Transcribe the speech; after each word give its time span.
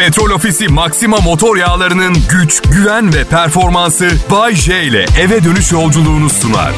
Petrol 0.00 0.30
Ofisi 0.30 0.68
Maxima 0.68 1.16
motor 1.16 1.56
yağlarının 1.56 2.16
güç, 2.30 2.62
güven 2.62 3.14
ve 3.14 3.24
performansı 3.24 4.10
Bay 4.30 4.54
J 4.54 4.82
ile 4.82 5.06
eve 5.20 5.44
dönüş 5.44 5.72
yolculuğunu 5.72 6.30
sunar. 6.30 6.72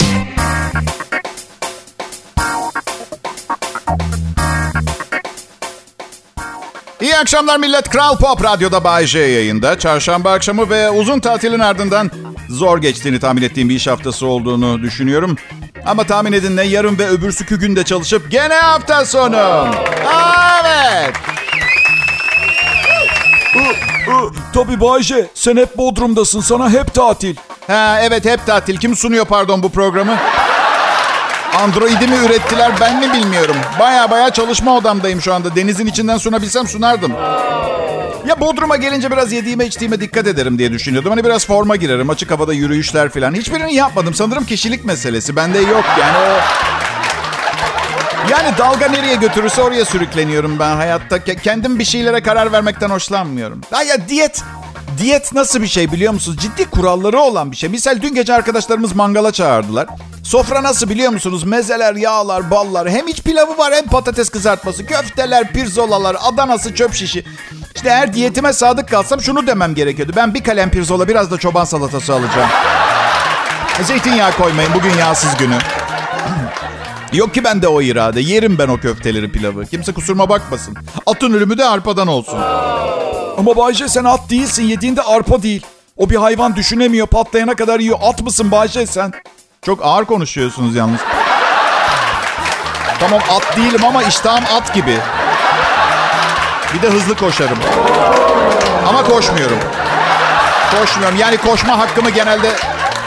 İyi 7.00 7.16
akşamlar 7.16 7.58
millet. 7.58 7.90
Kral 7.90 8.16
Pop 8.16 8.44
Radyo'da 8.44 8.84
Bay 8.84 9.06
J 9.06 9.18
yayında. 9.18 9.78
Çarşamba 9.78 10.32
akşamı 10.32 10.70
ve 10.70 10.90
uzun 10.90 11.20
tatilin 11.20 11.60
ardından 11.60 12.10
zor 12.48 12.78
geçtiğini 12.78 13.20
tahmin 13.20 13.42
ettiğim 13.42 13.68
bir 13.68 13.74
iş 13.74 13.86
haftası 13.86 14.26
olduğunu 14.26 14.82
düşünüyorum. 14.82 15.36
Ama 15.86 16.04
tahmin 16.04 16.32
edin 16.32 16.56
ne 16.56 16.62
yarın 16.62 16.98
ve 16.98 17.08
öbürsükü 17.08 17.60
günde 17.60 17.84
çalışıp 17.84 18.30
gene 18.30 18.54
hafta 18.54 19.04
sonu. 19.04 19.68
Evet. 20.64 21.12
Tabii 24.54 24.80
Bayce 24.80 25.26
sen 25.34 25.56
hep 25.56 25.78
Bodrum'dasın 25.78 26.40
sana 26.40 26.70
hep 26.70 26.94
tatil. 26.94 27.36
Ha, 27.66 27.98
evet 28.02 28.24
hep 28.24 28.46
tatil. 28.46 28.76
Kim 28.76 28.96
sunuyor 28.96 29.24
pardon 29.24 29.62
bu 29.62 29.68
programı? 29.68 30.16
Android'i 31.62 32.06
mi 32.06 32.16
ürettiler 32.26 32.72
ben 32.80 33.00
mi 33.00 33.12
bilmiyorum. 33.12 33.56
Baya 33.80 34.10
baya 34.10 34.30
çalışma 34.30 34.76
odamdayım 34.76 35.20
şu 35.22 35.34
anda. 35.34 35.56
Denizin 35.56 35.86
içinden 35.86 36.18
sunabilsem 36.18 36.66
sunardım. 36.66 37.12
Ya 38.26 38.40
Bodrum'a 38.40 38.76
gelince 38.76 39.10
biraz 39.10 39.32
yediğime 39.32 39.66
içtiğime 39.66 40.00
dikkat 40.00 40.26
ederim 40.26 40.58
diye 40.58 40.72
düşünüyordum. 40.72 41.10
Hani 41.10 41.24
biraz 41.24 41.46
forma 41.46 41.76
girerim, 41.76 42.10
açık 42.10 42.30
havada 42.30 42.52
yürüyüşler 42.52 43.08
falan. 43.08 43.34
Hiçbirini 43.34 43.74
yapmadım. 43.74 44.14
Sanırım 44.14 44.44
kişilik 44.44 44.84
meselesi. 44.84 45.36
Bende 45.36 45.58
yok 45.58 45.84
yani 46.00 46.18
o... 46.18 46.38
Yani 48.30 48.58
dalga 48.58 48.88
nereye 48.88 49.14
götürürse 49.14 49.62
oraya 49.62 49.84
sürükleniyorum 49.84 50.58
ben 50.58 50.76
hayatta. 50.76 51.16
Ke- 51.16 51.40
Kendim 51.42 51.78
bir 51.78 51.84
şeylere 51.84 52.22
karar 52.22 52.52
vermekten 52.52 52.90
hoşlanmıyorum. 52.90 53.60
Ha 53.70 53.82
ya 53.82 54.08
diyet... 54.08 54.42
Diyet 54.98 55.32
nasıl 55.32 55.62
bir 55.62 55.66
şey 55.66 55.92
biliyor 55.92 56.12
musunuz? 56.12 56.38
Ciddi 56.40 56.64
kuralları 56.70 57.18
olan 57.20 57.50
bir 57.52 57.56
şey. 57.56 57.68
Misal 57.70 57.98
dün 58.02 58.14
gece 58.14 58.34
arkadaşlarımız 58.34 58.94
mangala 58.94 59.32
çağırdılar. 59.32 59.86
Sofra 60.24 60.62
nasıl 60.62 60.88
biliyor 60.88 61.12
musunuz? 61.12 61.44
Mezeler, 61.44 61.94
yağlar, 61.94 62.50
ballar. 62.50 62.90
Hem 62.90 63.08
iç 63.08 63.22
pilavı 63.22 63.58
var 63.58 63.74
hem 63.74 63.84
patates 63.86 64.28
kızartması. 64.28 64.86
Köfteler, 64.86 65.52
pirzolalar, 65.52 66.16
Adanası, 66.22 66.74
çöp 66.74 66.94
şişi. 66.94 67.24
İşte 67.74 67.88
eğer 67.88 68.12
diyetime 68.14 68.52
sadık 68.52 68.88
kalsam 68.88 69.20
şunu 69.20 69.46
demem 69.46 69.74
gerekiyordu. 69.74 70.12
Ben 70.16 70.34
bir 70.34 70.44
kalem 70.44 70.70
pirzola 70.70 71.08
biraz 71.08 71.30
da 71.30 71.38
çoban 71.38 71.64
salatası 71.64 72.12
alacağım. 72.14 72.48
Zeytinyağı 73.82 74.32
koymayın. 74.32 74.70
Bugün 74.74 74.94
yağsız 74.98 75.36
günü. 75.36 75.58
Yok 77.12 77.34
ki 77.34 77.44
bende 77.44 77.68
o 77.68 77.82
irade. 77.82 78.20
Yerim 78.20 78.58
ben 78.58 78.68
o 78.68 78.80
köfteleri 78.80 79.32
pilavı. 79.32 79.66
Kimse 79.66 79.92
kusuruma 79.94 80.28
bakmasın. 80.28 80.76
Atın 81.06 81.32
ölümü 81.32 81.58
de 81.58 81.64
arpadan 81.64 82.08
olsun. 82.08 82.38
Ama 83.38 83.56
Bayce 83.56 83.88
sen 83.88 84.04
at 84.04 84.30
değilsin 84.30 84.62
yediğinde 84.64 85.02
arpa 85.02 85.42
değil. 85.42 85.66
O 85.96 86.10
bir 86.10 86.16
hayvan 86.16 86.56
düşünemiyor 86.56 87.06
patlayana 87.06 87.54
kadar 87.54 87.80
yiyor. 87.80 87.98
At 88.02 88.22
mısın 88.22 88.50
Bayce 88.50 88.86
sen? 88.86 89.12
Çok 89.62 89.78
ağır 89.82 90.04
konuşuyorsunuz 90.04 90.74
yalnız. 90.76 91.00
Tamam 93.00 93.20
at 93.36 93.56
değilim 93.56 93.84
ama 93.84 94.02
iştahım 94.02 94.44
at 94.56 94.74
gibi. 94.74 94.96
Bir 96.74 96.82
de 96.82 96.90
hızlı 96.90 97.14
koşarım. 97.14 97.58
Ama 98.88 99.04
koşmuyorum. 99.04 99.58
Koşmuyorum. 100.80 101.18
Yani 101.18 101.36
koşma 101.36 101.78
hakkımı 101.78 102.10
genelde 102.10 102.50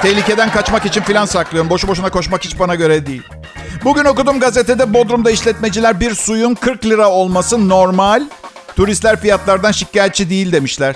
tehlikeden 0.02 0.52
kaçmak 0.52 0.86
için 0.86 1.02
filan 1.02 1.26
saklıyorum. 1.26 1.70
Boşu 1.70 1.88
boşuna 1.88 2.10
koşmak 2.10 2.46
hiç 2.46 2.60
bana 2.60 2.76
göre 2.76 3.06
değil. 3.06 3.24
Bugün 3.86 4.06
okudum 4.06 4.40
gazetede 4.40 4.94
Bodrum'da 4.94 5.32
işletmeciler 5.32 6.00
bir 6.00 6.16
suyun 6.16 6.56
40 6.56 6.86
lira 6.86 7.10
olması 7.10 7.70
normal. 7.70 8.24
Turistler 8.76 9.22
fiyatlardan 9.22 9.72
şikayetçi 9.72 10.30
değil 10.30 10.52
demişler. 10.52 10.96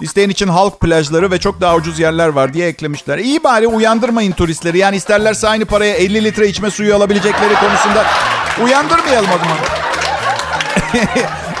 İsteyen 0.00 0.28
için 0.28 0.48
halk 0.48 0.80
plajları 0.80 1.30
ve 1.30 1.38
çok 1.38 1.60
daha 1.60 1.74
ucuz 1.74 1.98
yerler 1.98 2.28
var 2.28 2.54
diye 2.54 2.68
eklemişler. 2.68 3.18
İyi 3.18 3.44
bari 3.44 3.66
uyandırmayın 3.66 4.32
turistleri. 4.32 4.78
Yani 4.78 4.96
isterlerse 4.96 5.48
aynı 5.48 5.64
paraya 5.64 5.94
50 5.94 6.24
litre 6.24 6.48
içme 6.48 6.70
suyu 6.70 6.96
alabilecekleri 6.96 7.54
konusunda 7.54 8.04
uyandırmayalım 8.64 9.30
o. 9.30 9.36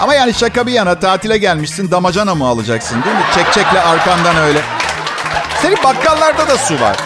Ama 0.00 0.14
yani 0.14 0.34
şaka 0.34 0.66
bir 0.66 0.72
yana 0.72 1.00
tatile 1.00 1.38
gelmişsin 1.38 1.90
damacana 1.90 2.34
mı 2.34 2.46
alacaksın 2.46 3.02
değil 3.04 3.16
mi? 3.16 3.24
Çek 3.34 3.52
çekle 3.52 3.80
arkandan 3.80 4.36
öyle. 4.36 4.60
Senin 5.62 5.76
bakkallarda 5.84 6.48
da 6.48 6.58
su 6.58 6.80
var. 6.80 6.96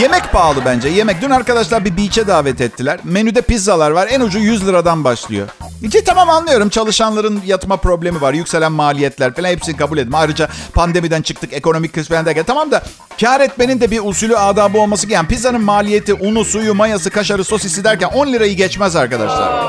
Yemek 0.00 0.32
pahalı 0.32 0.64
bence. 0.64 0.88
Yemek. 0.88 1.22
Dün 1.22 1.30
arkadaşlar 1.30 1.84
bir 1.84 1.96
beach'e 1.96 2.26
davet 2.26 2.60
ettiler. 2.60 3.00
Menüde 3.04 3.40
pizzalar 3.42 3.90
var. 3.90 4.08
En 4.10 4.20
ucu 4.20 4.38
100 4.38 4.66
liradan 4.66 5.04
başlıyor. 5.04 5.48
İki 5.82 6.04
tamam 6.04 6.30
anlıyorum. 6.30 6.68
Çalışanların 6.68 7.42
yatma 7.46 7.76
problemi 7.76 8.20
var. 8.20 8.32
Yükselen 8.32 8.72
maliyetler 8.72 9.34
falan 9.34 9.48
hepsini 9.48 9.76
kabul 9.76 9.98
edin. 9.98 10.12
Ayrıca 10.12 10.48
pandemiden 10.74 11.22
çıktık. 11.22 11.52
Ekonomik 11.52 11.92
kriz 11.92 12.08
falan 12.08 12.26
derken. 12.26 12.44
Tamam 12.44 12.70
da 12.70 12.82
kar 13.20 13.40
etmenin 13.40 13.80
de 13.80 13.90
bir 13.90 14.00
usulü 14.04 14.36
adabı 14.36 14.78
olması 14.78 15.06
gerekiyor. 15.06 15.28
Pizzanın 15.28 15.64
maliyeti, 15.64 16.14
unu, 16.14 16.44
suyu, 16.44 16.74
mayası, 16.74 17.10
kaşarı, 17.10 17.44
sosisi 17.44 17.84
derken 17.84 18.08
10 18.08 18.32
lirayı 18.32 18.56
geçmez 18.56 18.96
arkadaşlar. 18.96 19.64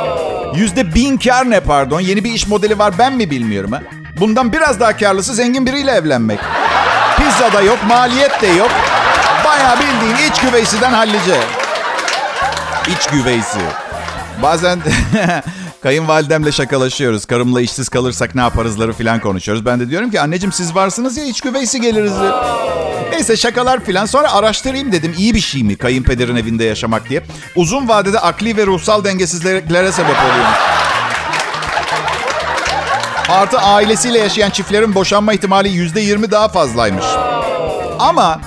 Yüzde 0.56 0.96
bin 0.96 1.18
kar 1.18 1.50
ne 1.50 1.60
pardon? 1.60 2.00
Yeni 2.00 2.24
bir 2.24 2.32
iş 2.34 2.48
modeli 2.48 2.80
var 2.80 2.94
ben 3.00 3.14
mi 3.14 3.30
bilmiyorum 3.32 3.72
ha? 3.72 3.82
Bundan 4.20 4.54
biraz 4.54 4.80
daha 4.80 4.98
karlısı 4.98 5.34
zengin 5.34 5.66
biriyle 5.66 5.92
evlenmek. 5.92 6.40
Pizza 7.18 7.54
da 7.54 7.62
yok, 7.62 7.78
maliyet 7.88 8.42
de 8.42 8.48
yok. 8.48 8.72
Bayağı 9.46 9.80
bildiğin 9.80 10.32
iç 10.32 10.42
güveysiden 10.42 10.94
hallice. 10.94 11.40
İç 12.88 13.08
güveysi. 13.08 13.60
Bazen 14.42 14.80
kayınvalidemle 15.84 16.52
şakalaşıyoruz. 16.52 17.26
Karımla 17.26 17.62
işsiz 17.62 17.90
kalırsak 17.90 18.36
ne 18.36 18.42
yaparızları 18.42 18.94
falan 18.94 19.20
konuşuyoruz. 19.20 19.66
Ben 19.66 19.80
de 19.80 19.90
diyorum 19.90 20.12
ki 20.12 20.22
anneciğim 20.22 20.52
siz 20.52 20.76
varsınız 20.76 21.18
ya 21.18 21.26
iç 21.26 21.42
güveysi 21.42 21.82
geliriz. 21.82 22.14
Neyse 23.12 23.38
şakalar 23.38 23.80
falan. 23.86 24.06
Sonra 24.06 24.34
araştırayım 24.34 24.92
dedim 24.92 25.16
iyi 25.18 25.36
bir 25.36 25.40
şey 25.40 25.64
mi 25.64 25.76
kayınpederin 25.76 26.36
evinde 26.36 26.64
yaşamak 26.64 27.10
diye. 27.10 27.24
Uzun 27.56 27.90
vadede 27.90 28.20
akli 28.20 28.58
ve 28.58 28.66
ruhsal 28.66 29.04
dengesizliklere 29.04 29.92
sebep 29.92 30.16
oluyor. 30.16 30.46
Artı 33.30 33.60
ailesiyle 33.60 34.20
yaşayan 34.20 34.50
çiftlerin 34.50 34.96
boşanma 34.96 35.34
ihtimali 35.34 35.70
yüzde 35.70 36.02
yirmi 36.02 36.32
daha 36.32 36.48
fazlaymış. 36.48 37.06
Ama 38.00 38.40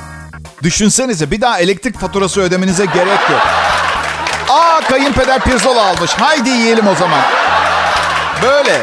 düşünsenize 0.62 1.30
bir 1.30 1.40
daha 1.40 1.60
elektrik 1.60 1.98
faturası 1.98 2.40
ödemenize 2.40 2.84
gerek 2.84 3.30
yok. 3.30 3.46
Aa 4.48 4.80
kayınpeder 4.80 5.40
pirzola 5.40 5.86
almış. 5.86 6.10
Haydi 6.10 6.48
yiyelim 6.48 6.88
o 6.88 6.94
zaman. 6.94 7.20
Böyle. 8.42 8.80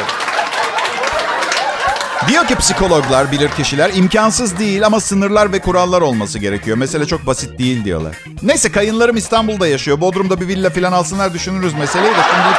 Diyor 2.27 2.47
ki 2.47 2.55
psikologlar, 2.55 3.31
bilir 3.31 3.49
kişiler 3.49 3.91
imkansız 3.93 4.59
değil 4.59 4.85
ama 4.85 4.99
sınırlar 4.99 5.51
ve 5.51 5.59
kurallar 5.59 6.01
olması 6.01 6.39
gerekiyor. 6.39 6.77
Mesele 6.77 7.05
çok 7.05 7.25
basit 7.25 7.59
değil 7.59 7.85
diyorlar. 7.85 8.15
Neyse 8.41 8.71
kayınlarım 8.71 9.17
İstanbul'da 9.17 9.67
yaşıyor. 9.67 10.01
Bodrum'da 10.01 10.41
bir 10.41 10.47
villa 10.47 10.69
falan 10.69 10.91
alsınlar 10.91 11.33
düşünürüz 11.33 11.73
meseleyi 11.73 12.11
de 12.11 12.21
şimdi... 12.31 12.57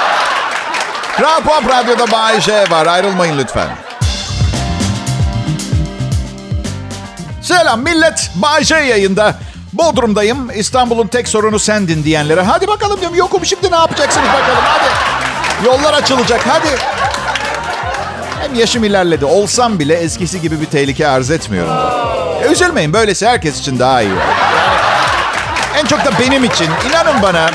Kral 1.16 1.42
Pop 1.42 1.68
Radyo'da 1.68 2.12
Bay 2.12 2.40
J 2.40 2.64
var. 2.70 2.86
Ayrılmayın 2.86 3.38
lütfen. 3.38 3.68
Selam 7.46 7.80
millet. 7.80 8.30
Bay 8.34 8.64
J 8.64 8.74
yayında. 8.74 9.34
Bodrum'dayım. 9.72 10.50
İstanbul'un 10.54 11.06
tek 11.06 11.28
sorunu 11.28 11.58
sendin 11.58 12.04
diyenlere. 12.04 12.40
Hadi 12.40 12.68
bakalım 12.68 13.00
diyorum. 13.00 13.16
Yokum 13.16 13.46
şimdi 13.46 13.70
ne 13.70 13.76
yapacaksınız 13.76 14.28
bakalım. 14.28 14.64
Hadi. 14.64 14.88
Yollar 15.66 15.94
açılacak. 15.94 16.40
Hadi. 16.48 16.68
Hem 18.40 18.54
yaşım 18.54 18.84
ilerledi. 18.84 19.24
Olsam 19.24 19.78
bile 19.78 19.94
eskisi 19.94 20.40
gibi 20.40 20.60
bir 20.60 20.66
tehlike 20.66 21.08
arz 21.08 21.30
etmiyorum. 21.30 21.72
E, 22.44 22.52
üzülmeyin. 22.52 22.92
Böylesi 22.92 23.26
herkes 23.26 23.60
için 23.60 23.78
daha 23.78 24.02
iyi. 24.02 24.10
En 25.76 25.86
çok 25.86 26.04
da 26.04 26.10
benim 26.20 26.44
için. 26.44 26.68
İnanın 26.90 27.22
bana. 27.22 27.50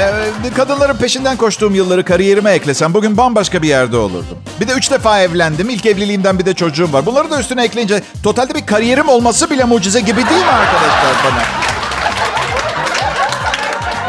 E, 0.00 0.50
kadınların 0.56 0.96
peşinden 0.96 1.36
koştuğum 1.36 1.74
yılları 1.74 2.04
kariyerime 2.04 2.50
eklesem 2.50 2.94
bugün 2.94 3.16
bambaşka 3.16 3.62
bir 3.62 3.68
yerde 3.68 3.96
olurdum. 3.96 4.38
Bir 4.60 4.68
de 4.68 4.72
üç 4.72 4.90
defa 4.90 5.20
evlendim. 5.20 5.70
İlk 5.70 5.86
evliliğimden 5.86 6.38
bir 6.38 6.46
de 6.46 6.54
çocuğum 6.54 6.92
var. 6.92 7.06
Bunları 7.06 7.30
da 7.30 7.40
üstüne 7.40 7.64
ekleyince 7.64 8.02
totalde 8.22 8.54
bir 8.54 8.66
kariyerim 8.66 9.08
olması 9.08 9.50
bile 9.50 9.64
mucize 9.64 10.00
gibi 10.00 10.28
değil 10.28 10.44
mi 10.44 10.46
arkadaşlar 10.46 11.14
bana? 11.24 11.42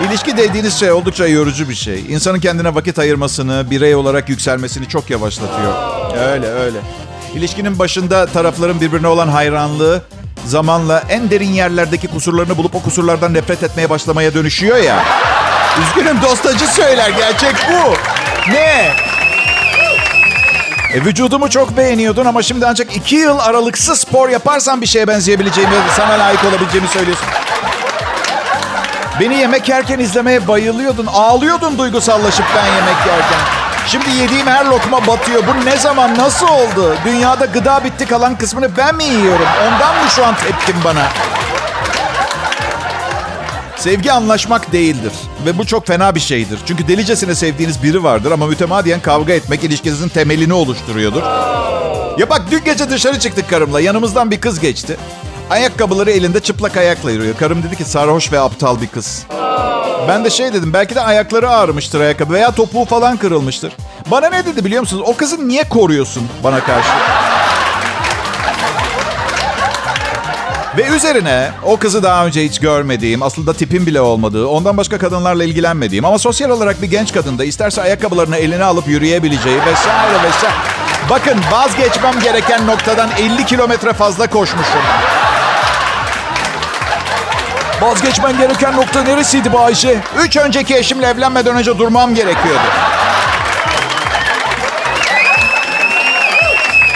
İlişki 0.07 0.38
dediğiniz 0.38 0.74
şey 0.80 0.92
oldukça 0.92 1.28
yorucu 1.28 1.69
bir 1.69 1.75
şey. 1.75 2.06
İnsanın 2.10 2.39
kendine 2.39 2.75
vakit 2.75 3.00
ayırmasını, 3.00 3.72
birey 3.72 3.95
olarak 3.95 4.30
yükselmesini 4.30 4.88
çok 4.88 5.10
yavaşlatıyor. 5.10 5.74
Öyle 6.30 6.48
öyle. 6.48 6.78
İlişkinin 7.36 7.80
başında 7.80 8.25
tarafların 8.25 8.81
birbirine 8.81 9.07
olan 9.07 9.28
hayranlığı 9.28 10.01
zamanla 10.45 11.04
en 11.10 11.30
derin 11.30 11.50
yerlerdeki 11.50 12.07
kusurlarını 12.07 12.57
bulup 12.57 12.75
o 12.75 12.81
kusurlardan 12.81 13.34
nefret 13.34 13.63
etmeye 13.63 13.89
başlamaya 13.89 14.34
dönüşüyor 14.34 14.78
ya. 14.78 15.06
Üzgünüm 15.81 16.21
dostacı 16.21 16.68
söyler 16.68 17.09
gerçek 17.09 17.56
bu. 17.69 17.94
Ne? 18.51 18.95
E, 20.94 21.01
vücudumu 21.06 21.50
çok 21.50 21.77
beğeniyordun 21.77 22.25
ama 22.25 22.41
şimdi 22.41 22.65
ancak 22.68 22.95
iki 22.95 23.15
yıl 23.15 23.39
aralıksız 23.39 24.00
spor 24.00 24.29
yaparsan 24.29 24.81
bir 24.81 24.85
şeye 24.88 25.07
benzeyebileceğimi, 25.07 25.74
sana 25.97 26.19
layık 26.19 26.44
olabileceğimi 26.44 26.88
söylüyorsun. 26.88 27.27
Beni 29.19 29.35
yemek 29.38 29.69
yerken 29.69 30.00
izlemeye 30.00 30.47
bayılıyordun. 30.47 31.06
Ağlıyordun 31.06 31.77
duygusallaşıp 31.77 32.45
ben 32.56 32.65
yemek 32.65 33.07
yerken. 33.07 33.39
Şimdi 33.88 34.09
yediğim 34.09 34.47
her 34.47 34.65
lokma 34.65 35.07
batıyor. 35.07 35.44
Bu 35.47 35.65
ne 35.65 35.77
zaman, 35.77 36.18
nasıl 36.18 36.47
oldu? 36.47 36.95
Dünyada 37.06 37.45
gıda 37.45 37.83
bitti 37.83 38.06
kalan 38.06 38.38
kısmını 38.38 38.77
ben 38.77 38.95
mi 38.95 39.03
yiyorum? 39.03 39.47
Ondan 39.68 39.95
mı 40.03 40.09
şu 40.15 40.25
an 40.25 40.35
tepkim 40.35 40.75
bana? 40.83 41.03
Sevgi 43.88 44.12
anlaşmak 44.12 44.72
değildir. 44.72 45.12
Ve 45.45 45.57
bu 45.57 45.66
çok 45.66 45.88
fena 45.88 46.16
bir 46.16 46.19
şeydir. 46.19 46.60
Çünkü 46.66 46.88
delicesine 46.88 47.36
sevdiğiniz 47.36 47.84
biri 47.84 48.04
vardır 48.04 48.31
ama 48.31 48.48
mütemadiyen 48.48 49.00
kavga 49.00 49.34
etmek 49.34 49.63
ilişkinizin 49.63 50.10
temelini 50.10 50.54
oluşturuyordur. 50.54 51.22
Ya 52.18 52.30
bak 52.30 52.42
dün 52.51 52.63
gece 52.63 52.89
dışarı 52.89 53.19
çıktık 53.19 53.50
karımla. 53.50 53.81
Yanımızdan 53.81 54.31
bir 54.31 54.42
kız 54.42 54.60
geçti. 54.60 54.98
Ayakkabıları 55.50 56.12
elinde 56.12 56.39
çıplak 56.39 56.78
ayakla 56.78 57.12
yürüyor. 57.12 57.36
Karım 57.38 57.63
dedi 57.63 57.75
ki 57.75 57.84
sarhoş 57.86 58.31
ve 58.31 58.39
aptal 58.39 58.81
bir 58.81 58.88
kız. 58.88 59.25
Ben 60.07 60.25
de 60.25 60.30
şey 60.30 60.54
dedim 60.54 60.74
belki 60.74 60.95
de 60.95 61.01
ayakları 61.01 61.50
ağrımıştır 61.50 62.01
ayakkabı 62.01 62.34
veya 62.34 62.51
topuğu 62.51 62.86
falan 62.86 63.18
kırılmıştır. 63.18 63.74
Bana 64.12 64.30
ne 64.30 64.45
dedi 64.45 64.66
biliyor 64.66 64.81
musunuz? 64.81 65.04
O 65.06 65.16
kızı 65.16 65.48
niye 65.48 65.63
koruyorsun 65.63 66.24
bana 66.44 66.60
karşı? 66.60 66.89
Ve 70.77 70.88
üzerine 70.88 71.51
o 71.63 71.77
kızı 71.77 72.03
daha 72.03 72.25
önce 72.25 72.44
hiç 72.44 72.59
görmediğim, 72.59 73.24
aslında 73.24 73.53
tipim 73.53 73.85
bile 73.85 74.01
olmadığı, 74.01 74.47
ondan 74.47 74.77
başka 74.77 74.97
kadınlarla 74.97 75.44
ilgilenmediğim 75.44 76.06
ama 76.06 76.19
sosyal 76.19 76.50
olarak 76.50 76.81
bir 76.81 76.88
genç 76.88 77.13
kadın 77.13 77.38
da 77.38 77.45
isterse 77.45 77.81
ayakkabılarını 77.81 78.38
eline 78.38 78.63
alıp 78.63 78.88
yürüyebileceği 78.88 79.59
vesaire 79.65 80.24
vesaire. 80.24 80.56
Bakın 81.09 81.38
vazgeçmem 81.51 82.19
gereken 82.24 82.68
noktadan 82.68 83.09
50 83.19 83.45
kilometre 83.45 83.94
fazla 83.94 84.27
koşmuşum. 84.27 84.81
Vazgeçmen 87.81 88.38
gereken 88.38 88.75
nokta 88.75 89.03
neresiydi 89.03 89.53
bu 89.53 89.59
Ayşe? 89.59 89.97
Üç 90.24 90.38
önceki 90.38 90.75
eşimle 90.75 91.07
evlenmeden 91.07 91.56
önce 91.56 91.77
durmam 91.77 92.15
gerekiyordu. 92.15 92.68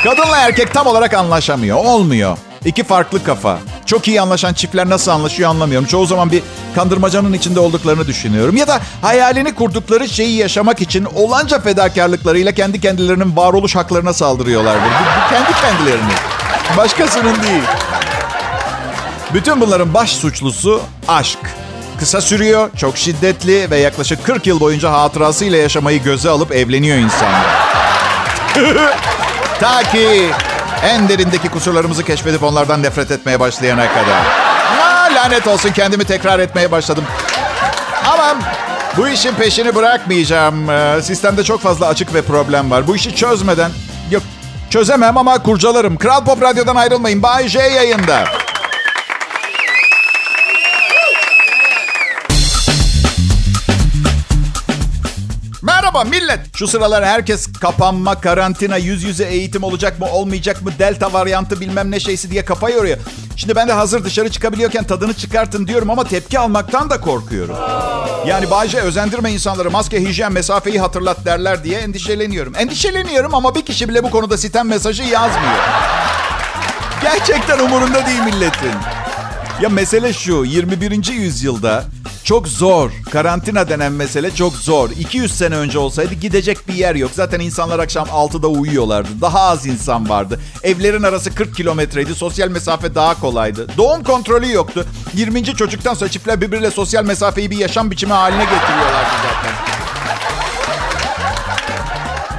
Kadınla 0.04 0.38
erkek 0.38 0.74
tam 0.74 0.88
olarak 0.88 1.14
anlaşamıyor. 1.14 1.78
Olmuyor. 1.78 2.38
İki 2.66 2.84
farklı 2.84 3.24
kafa. 3.24 3.71
Çok 3.92 4.08
iyi 4.08 4.22
anlaşan 4.22 4.54
çiftler 4.54 4.90
nasıl 4.90 5.12
anlaşıyor 5.12 5.50
anlamıyorum. 5.50 5.88
Çoğu 5.88 6.06
zaman 6.06 6.32
bir 6.32 6.44
kandırmacanın 6.76 7.34
içinde 7.34 7.60
olduklarını 7.60 8.08
düşünüyorum. 8.08 8.58
Ya 8.58 8.68
da 8.68 8.80
hayalini 9.02 9.56
kurdukları 9.56 10.10
şeyi 10.10 10.38
yaşamak 10.38 10.82
için 10.82 11.06
olanca 11.16 11.60
fedakarlıklarıyla 11.60 12.52
kendi 12.52 12.82
kendilerinin 12.82 13.38
varoluş 13.38 13.76
haklarına 13.76 14.14
saldırıyorlardır. 14.14 14.82
Bu, 14.82 15.26
bu 15.26 15.30
kendi 15.30 15.62
kendilerinin. 15.62 16.14
Başkasının 16.78 17.44
değil. 17.44 17.64
Bütün 19.34 19.62
bunların 19.62 19.94
baş 19.94 20.12
suçlusu 20.12 20.82
aşk. 21.08 21.40
Kısa 22.00 22.22
sürüyor, 22.22 22.70
çok 22.78 22.98
şiddetli 22.98 23.72
ve 23.72 23.78
yaklaşık 23.78 24.26
40 24.26 24.48
yıl 24.48 24.60
boyunca 24.60 24.92
hatırasıyla 24.92 25.58
yaşamayı 25.58 26.04
göze 26.04 26.30
alıp 26.30 26.52
evleniyor 26.52 26.98
insanlar. 26.98 27.46
Ta 29.60 29.84
ki 29.84 30.32
en 30.84 31.10
derindeki 31.10 31.50
kusurlarımızı 31.50 32.04
keşfedip 32.04 32.44
onlardan 32.44 32.84
nefret 32.84 33.12
etmeye 33.12 33.40
başlayana 33.40 33.88
kadar. 33.94 34.22
Ha, 34.80 35.10
lanet 35.16 35.48
olsun 35.48 35.72
kendimi 35.72 36.04
tekrar 36.06 36.40
etmeye 36.40 36.72
başladım. 36.72 37.04
Ama 38.14 38.36
bu 38.98 39.08
işin 39.08 39.36
peşini 39.36 39.76
bırakmayacağım. 39.76 40.70
Ee, 40.70 41.02
Sistemde 41.02 41.44
çok 41.44 41.62
fazla 41.62 41.88
açık 41.88 42.14
ve 42.14 42.22
problem 42.22 42.72
var. 42.72 42.88
Bu 42.88 42.96
işi 42.96 43.16
çözmeden... 43.16 43.72
Yok 44.12 44.24
çözemem 44.70 45.18
ama 45.18 45.44
kurcalarım. 45.44 45.98
Kral 45.98 46.26
Pop 46.26 46.42
Radyo'dan 46.42 46.76
ayrılmayın. 46.76 47.24
Bay 47.24 47.48
J 47.48 47.60
yayında. 47.60 48.26
Merhaba 55.62 56.04
millet. 56.04 56.40
Şu 56.56 56.68
sıralar 56.68 57.06
herkes 57.06 57.50
kapanma, 57.62 58.22
karantina, 58.22 58.78
yüz 58.78 59.04
yüze 59.04 59.26
eğitim 59.26 59.64
olacak 59.64 60.00
mı, 60.00 60.06
olmayacak 60.12 60.62
mı, 60.62 60.72
delta 60.80 61.14
varyantı 61.14 61.62
bilmem 61.62 61.92
ne 61.92 62.00
şeysi 62.00 62.32
diye 62.32 62.46
kafa 62.46 62.70
yoruyor. 62.70 62.98
Şimdi 63.36 63.56
ben 63.56 63.68
de 63.68 63.74
hazır 63.74 64.04
dışarı 64.04 64.30
çıkabiliyorken 64.30 64.84
tadını 64.84 65.14
çıkartın 65.14 65.68
diyorum 65.68 65.90
ama 65.90 66.04
tepki 66.04 66.40
almaktan 66.40 66.90
da 66.90 67.02
korkuyorum. 67.02 67.56
Yani 68.28 68.52
Bayce 68.52 68.80
özendirme 68.80 69.32
insanları 69.32 69.72
maske, 69.72 70.02
hijyen, 70.02 70.32
mesafeyi 70.32 70.80
hatırlat 70.80 71.26
derler 71.26 71.64
diye 71.64 71.80
endişeleniyorum. 71.80 72.56
Endişeleniyorum 72.56 73.36
ama 73.36 73.56
bir 73.56 73.66
kişi 73.66 73.90
bile 73.90 74.04
bu 74.04 74.10
konuda 74.10 74.38
sitem 74.38 74.68
mesajı 74.68 75.04
yazmıyor. 75.04 75.62
Gerçekten 77.02 77.60
umurunda 77.60 78.06
değil 78.06 78.22
milletin. 78.22 79.01
Ya 79.62 79.70
mesele 79.70 80.14
şu, 80.14 80.46
21. 80.46 81.14
yüzyılda 81.14 81.84
çok 82.24 82.48
zor. 82.48 82.92
Karantina 83.12 83.70
denen 83.70 83.92
mesele 83.92 84.36
çok 84.36 84.54
zor. 84.54 84.90
200 84.90 85.38
sene 85.38 85.56
önce 85.56 85.80
olsaydı 85.80 86.14
gidecek 86.14 86.68
bir 86.68 86.74
yer 86.74 86.96
yok. 86.96 87.12
Zaten 87.14 87.40
insanlar 87.40 87.80
akşam 87.80 88.08
6'da 88.08 88.48
uyuyorlardı. 88.48 89.10
Daha 89.22 89.40
az 89.40 89.66
insan 89.66 90.10
vardı. 90.10 90.40
Evlerin 90.64 91.04
arası 91.04 91.36
40 91.36 91.56
kilometreydi. 91.56 92.16
Sosyal 92.16 92.50
mesafe 92.50 92.96
daha 92.96 93.20
kolaydı. 93.20 93.68
Doğum 93.78 94.04
kontrolü 94.04 94.52
yoktu. 94.52 94.86
20. 95.14 95.46
çocuktan 95.46 95.94
sonra 95.94 96.10
çiftler 96.10 96.42
birbiriyle 96.42 96.72
sosyal 96.72 97.06
mesafeyi 97.06 97.52
bir 97.52 97.58
yaşam 97.58 97.92
biçimi 97.92 98.14
haline 98.14 98.44
getiriyorlardı 98.44 99.16
zaten. 99.24 99.72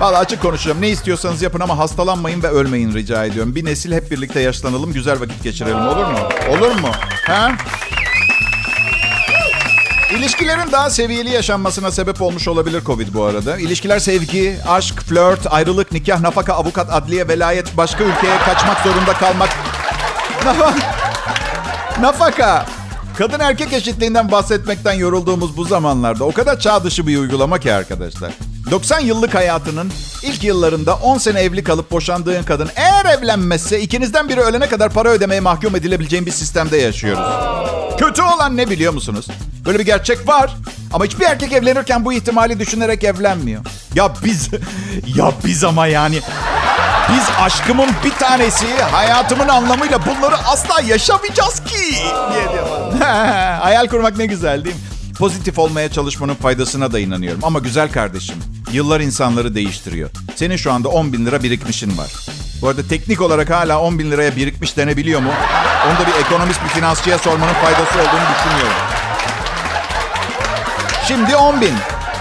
Valla 0.01 0.19
açık 0.19 0.43
konuşacağım. 0.43 0.81
Ne 0.81 0.89
istiyorsanız 0.89 1.43
yapın 1.43 1.61
ama 1.61 1.79
hastalanmayın 1.79 2.43
ve 2.43 2.49
ölmeyin 2.49 2.95
rica 2.95 3.25
ediyorum. 3.25 3.55
Bir 3.55 3.65
nesil 3.65 3.93
hep 3.93 4.11
birlikte 4.11 4.41
yaşlanalım, 4.41 4.93
güzel 4.93 5.21
vakit 5.21 5.43
geçirelim 5.43 5.87
olur 5.87 6.07
mu? 6.07 6.19
Olur 6.51 6.81
mu? 6.81 6.89
Ha? 7.27 7.53
İlişkilerin 10.17 10.73
daha 10.73 10.91
seviyeli 10.91 11.31
yaşanmasına 11.31 11.91
sebep 11.91 12.23
olmuş 12.23 12.49
olabilir 12.49 12.85
Covid 12.85 13.15
bu 13.15 13.25
arada. 13.25 13.59
İlişkiler 13.59 13.99
sevgi, 13.99 14.57
aşk, 14.69 15.01
flört, 15.01 15.53
ayrılık, 15.53 15.93
nikah, 15.93 16.21
nafaka, 16.21 16.55
avukat, 16.55 16.93
adliye, 16.93 17.29
velayet, 17.29 17.77
başka 17.77 18.05
ülkeye 18.05 18.39
kaçmak 18.39 18.79
zorunda 18.81 19.13
kalmak. 19.13 19.49
nafaka. 22.01 22.67
Kadın 23.19 23.41
erkek 23.41 23.73
eşitliğinden 23.73 24.31
bahsetmekten 24.31 24.93
yorulduğumuz 24.93 25.57
bu 25.57 25.65
zamanlarda 25.65 26.25
o 26.25 26.33
kadar 26.33 26.61
çağ 26.61 26.85
dışı 26.85 27.07
bir 27.07 27.19
uygulama 27.19 27.59
ki 27.59 27.73
arkadaşlar. 27.73 28.33
90 28.71 29.01
yıllık 29.01 29.35
hayatının 29.35 29.93
ilk 30.23 30.45
yıllarında 30.45 30.95
10 30.95 31.19
sene 31.19 31.41
evli 31.41 31.65
kalıp 31.65 31.91
boşandığın 31.91 32.43
kadın 32.43 32.71
eğer 32.77 33.05
evlenmezse 33.05 33.81
ikinizden 33.81 34.29
biri 34.29 34.41
ölene 34.41 34.69
kadar 34.69 34.91
para 34.91 35.09
ödemeye 35.09 35.41
mahkum 35.41 35.77
edilebileceğin 35.77 36.27
bir 36.27 36.31
sistemde 36.31 36.77
yaşıyoruz. 36.77 37.25
Kötü 37.99 38.23
olan 38.23 38.57
ne 38.57 38.71
biliyor 38.71 38.93
musunuz? 38.93 39.27
Böyle 39.67 39.79
bir 39.79 39.85
gerçek 39.85 40.29
var. 40.29 40.57
Ama 40.93 41.05
hiçbir 41.05 41.25
erkek 41.25 41.53
evlenirken 41.53 42.05
bu 42.05 42.13
ihtimali 42.13 42.59
düşünerek 42.59 43.05
evlenmiyor. 43.05 43.65
Ya 43.95 44.13
biz, 44.25 44.49
ya 45.17 45.33
biz 45.45 45.65
ama 45.65 45.87
yani 45.87 46.21
biz 47.09 47.25
aşkımın 47.41 47.89
bir 48.05 48.11
tanesi, 48.11 48.67
hayatımın 48.91 49.49
anlamıyla 49.49 49.99
bunları 50.07 50.37
asla 50.37 50.81
yaşamayacağız 50.81 51.65
ki 51.65 51.97
diye. 52.33 52.61
Hayal 53.61 53.87
kurmak 53.87 54.17
ne 54.17 54.27
güzel 54.27 54.65
değil 54.65 54.77
mi? 54.77 54.83
Pozitif 55.19 55.59
olmaya 55.59 55.91
çalışmanın 55.93 56.35
faydasına 56.35 56.93
da 56.93 56.99
inanıyorum. 56.99 57.41
Ama 57.43 57.59
güzel 57.59 57.93
kardeşim, 57.93 58.37
yıllar 58.73 59.01
insanları 59.01 59.55
değiştiriyor. 59.55 60.11
Senin 60.37 60.57
şu 60.57 60.73
anda 60.73 60.89
10 60.89 61.13
bin 61.13 61.27
lira 61.27 61.43
birikmişin 61.43 61.99
var. 61.99 62.13
Bu 62.63 62.69
arada 62.69 62.83
teknik 62.89 63.21
olarak 63.21 63.51
hala 63.51 63.81
10 63.81 63.99
bin 63.99 64.11
liraya 64.11 64.37
birikmiş 64.37 64.77
denebiliyor 64.77 65.21
mu? 65.21 65.31
Onu 65.87 65.99
da 65.99 66.07
bir 66.07 66.25
ekonomist, 66.27 66.65
bir 66.65 66.69
finansçıya 66.69 67.19
sormanın 67.19 67.53
faydası 67.53 67.99
olduğunu 67.99 68.29
düşünüyorum. 68.35 68.77
Şimdi 71.09 71.37
10 71.37 71.61
bin. 71.61 71.75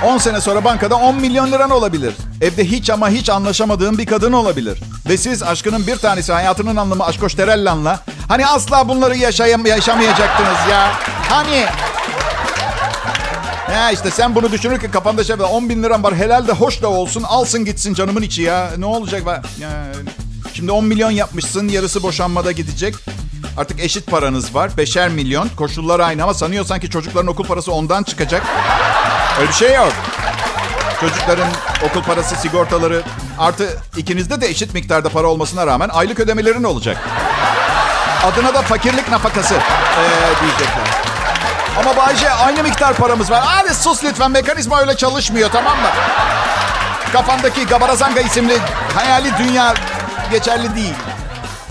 10 0.05 0.17
sene 0.17 0.41
sonra 0.41 0.63
bankada 0.63 0.95
10 0.95 1.15
milyon 1.15 1.51
liran 1.51 1.69
olabilir. 1.69 2.13
Evde 2.41 2.65
hiç 2.65 2.89
ama 2.89 3.09
hiç 3.09 3.29
anlaşamadığın 3.29 3.97
bir 3.97 4.05
kadın 4.05 4.33
olabilir. 4.33 4.79
Ve 5.09 5.17
siz 5.17 5.43
aşkının 5.43 5.87
bir 5.87 5.95
tanesi 5.95 6.33
hayatının 6.33 6.75
anlamı 6.75 7.05
Aşkoş 7.05 7.33
Terellan'la 7.33 7.99
hani 8.27 8.47
asla 8.47 8.89
bunları 8.89 9.17
yaşayam 9.17 9.65
yaşamayacaktınız 9.65 10.57
ya. 10.71 10.91
Hani 11.29 11.65
ya 13.71 13.91
işte 13.91 14.11
sen 14.11 14.35
bunu 14.35 14.51
düşünürken 14.51 14.91
kafanda 14.91 15.23
şey 15.23 15.39
var. 15.39 15.49
10 15.51 15.69
bin 15.69 15.83
liram 15.83 16.03
var 16.03 16.15
helal 16.15 16.47
de 16.47 16.51
hoş 16.51 16.81
da 16.81 16.89
olsun 16.89 17.23
alsın 17.23 17.65
gitsin 17.65 17.93
canımın 17.93 18.21
içi 18.21 18.41
ya. 18.41 18.69
Ne 18.77 18.85
olacak? 18.85 19.23
Ya, 19.59 19.69
şimdi 20.53 20.71
10 20.71 20.85
milyon 20.85 21.11
yapmışsın 21.11 21.67
yarısı 21.67 22.03
boşanmada 22.03 22.51
gidecek. 22.51 22.95
Artık 23.57 23.79
eşit 23.79 24.07
paranız 24.07 24.55
var. 24.55 24.71
Beşer 24.77 25.09
milyon. 25.09 25.49
Koşullar 25.57 25.99
aynı 25.99 26.23
ama 26.23 26.33
sanıyorsan 26.33 26.79
ki 26.79 26.89
çocukların 26.89 27.27
okul 27.27 27.43
parası 27.43 27.71
ondan 27.71 28.03
çıkacak. 28.03 28.43
Öyle 29.39 29.49
bir 29.49 29.53
şey 29.55 29.75
yok. 29.75 29.93
Çocukların 31.01 31.47
okul 31.89 32.03
parası, 32.03 32.35
sigortaları 32.35 33.03
artı 33.39 33.77
ikinizde 33.97 34.41
de 34.41 34.47
eşit 34.47 34.73
miktarda 34.73 35.09
para 35.09 35.27
olmasına 35.27 35.67
rağmen 35.67 35.89
aylık 35.89 36.19
ödemelerin 36.19 36.63
olacak. 36.63 36.97
Adına 38.23 38.53
da 38.53 38.61
fakirlik 38.61 39.11
nafakası 39.11 39.53
ee, 39.53 40.41
diyecekler. 40.41 41.10
Ama 41.79 41.97
Bayce 41.97 42.31
aynı 42.31 42.63
miktar 42.63 42.93
paramız 42.93 43.31
var. 43.31 43.41
Hadi 43.45 43.73
sus 43.75 44.03
lütfen 44.03 44.31
mekanizma 44.31 44.81
öyle 44.81 44.95
çalışmıyor 44.97 45.49
tamam 45.51 45.77
mı? 45.77 45.87
Kafandaki 47.13 47.65
Gabarazanga 47.65 48.19
isimli 48.21 48.57
hayali 48.95 49.31
dünya 49.39 49.73
geçerli 50.31 50.75
değil. 50.75 50.93